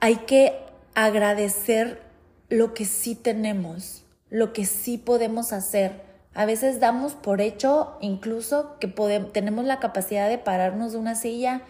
hay 0.00 0.16
que 0.16 0.54
agradecer 0.94 2.00
lo 2.48 2.72
que 2.72 2.86
sí 2.86 3.14
tenemos, 3.14 4.06
lo 4.30 4.54
que 4.54 4.64
sí 4.64 4.96
podemos 4.96 5.52
hacer. 5.52 6.08
A 6.32 6.46
veces 6.46 6.80
damos 6.80 7.12
por 7.12 7.42
hecho 7.42 7.98
incluso 8.00 8.78
que 8.78 8.88
tenemos 9.32 9.66
la 9.66 9.78
capacidad 9.78 10.26
de 10.26 10.38
pararnos 10.38 10.92
de 10.92 10.98
una 10.98 11.16
silla 11.16 11.62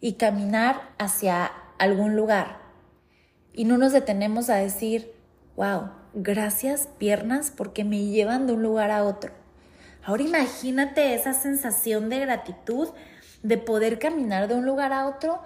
y 0.00 0.12
caminar 0.12 0.80
hacia 0.98 1.50
algún 1.80 2.14
lugar. 2.14 2.60
Y 3.52 3.64
no 3.64 3.78
nos 3.78 3.92
detenemos 3.92 4.50
a 4.50 4.56
decir, 4.56 5.12
wow, 5.56 5.90
gracias 6.14 6.88
piernas 6.98 7.52
porque 7.54 7.84
me 7.84 8.04
llevan 8.04 8.46
de 8.46 8.52
un 8.52 8.62
lugar 8.62 8.90
a 8.90 9.02
otro. 9.02 9.32
Ahora 10.04 10.22
imagínate 10.22 11.14
esa 11.14 11.32
sensación 11.32 12.08
de 12.08 12.20
gratitud 12.20 12.88
de 13.42 13.58
poder 13.58 13.98
caminar 13.98 14.46
de 14.46 14.54
un 14.54 14.66
lugar 14.66 14.92
a 14.92 15.06
otro, 15.06 15.40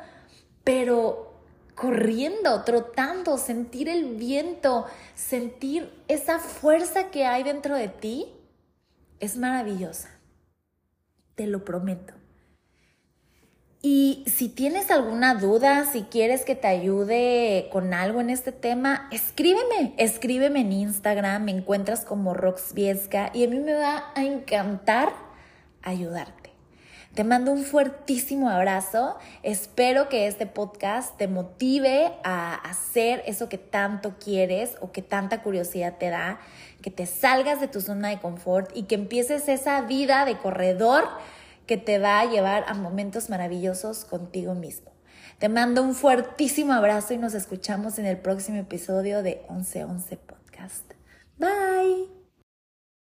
pero 0.65 1.33
corriendo, 1.77 2.63
trotando, 2.65 3.39
sentir 3.39 3.89
el 3.89 4.17
viento, 4.17 4.87
sentir 5.15 5.91
esa 6.09 6.39
fuerza 6.41 7.11
que 7.11 7.27
hay 7.27 7.45
dentro 7.45 7.77
de 7.77 7.89
ti, 7.89 8.27
es 9.21 9.37
maravillosa. 9.37 10.11
Te 11.37 11.47
lo 11.47 11.65
prometo. 11.65 12.15
Y 13.87 14.25
si 14.25 14.49
tienes 14.49 14.91
alguna 14.91 15.35
duda, 15.35 15.85
si 15.85 16.05
quieres 16.05 16.47
que 16.47 16.55
te 16.55 16.69
ayude 16.69 17.69
con 17.71 17.93
algo 17.93 18.23
en 18.23 18.31
este 18.31 18.51
tema, 18.51 19.11
escríbeme, 19.13 19.93
escríbeme 19.99 20.61
en 20.63 20.73
Instagram, 20.73 21.45
me 21.45 21.51
encuentras 21.51 22.07
como 22.07 22.33
Roxviesca 22.33 23.31
y 23.35 23.45
a 23.45 23.49
mí 23.49 23.59
me 23.61 23.75
va 23.75 24.05
a 24.15 24.25
encantar 24.25 25.13
ayudarte. 25.83 26.51
Te 27.13 27.25
mando 27.25 27.53
un 27.53 27.63
fuertísimo 27.63 28.49
abrazo. 28.49 29.19
Espero 29.43 30.09
que 30.09 30.29
este 30.29 30.47
podcast 30.47 31.19
te 31.19 31.29
motive 31.29 32.11
a 32.25 32.55
hacer 32.55 33.23
eso 33.27 33.51
que 33.51 33.59
tanto 33.59 34.15
quieres 34.19 34.79
o 34.81 34.93
que 34.93 35.03
tanta 35.03 35.43
curiosidad 35.43 35.99
te 35.99 36.09
da, 36.09 36.41
que 36.81 36.91
te 36.91 37.05
salgas 37.05 37.61
de 37.61 37.69
tu 37.69 37.83
zona 37.83 38.09
de 38.09 38.19
confort 38.19 38.75
y 38.75 38.85
que 38.85 38.95
empieces 38.95 39.47
esa 39.47 39.83
vida 39.83 40.25
de 40.25 40.39
corredor 40.39 41.07
que 41.67 41.77
te 41.77 41.99
va 41.99 42.21
a 42.21 42.31
llevar 42.31 42.65
a 42.69 42.75
momentos 42.75 43.31
maravillosos 43.31 44.05
contigo 44.05 44.55
mismo. 44.55 44.93
Te 45.39 45.49
mando 45.49 45.83
un 45.83 45.95
fuertísimo 45.95 46.73
abrazo 46.73 47.15
y 47.15 47.19
nos 47.19 47.35
escuchamos 47.35 47.99
en 47.99 48.07
el 48.07 48.19
próximo 48.19 48.59
episodio 48.59 49.23
de 49.23 49.45
1111 49.51 50.17
Podcast. 50.17 50.93
Bye. 51.39 52.24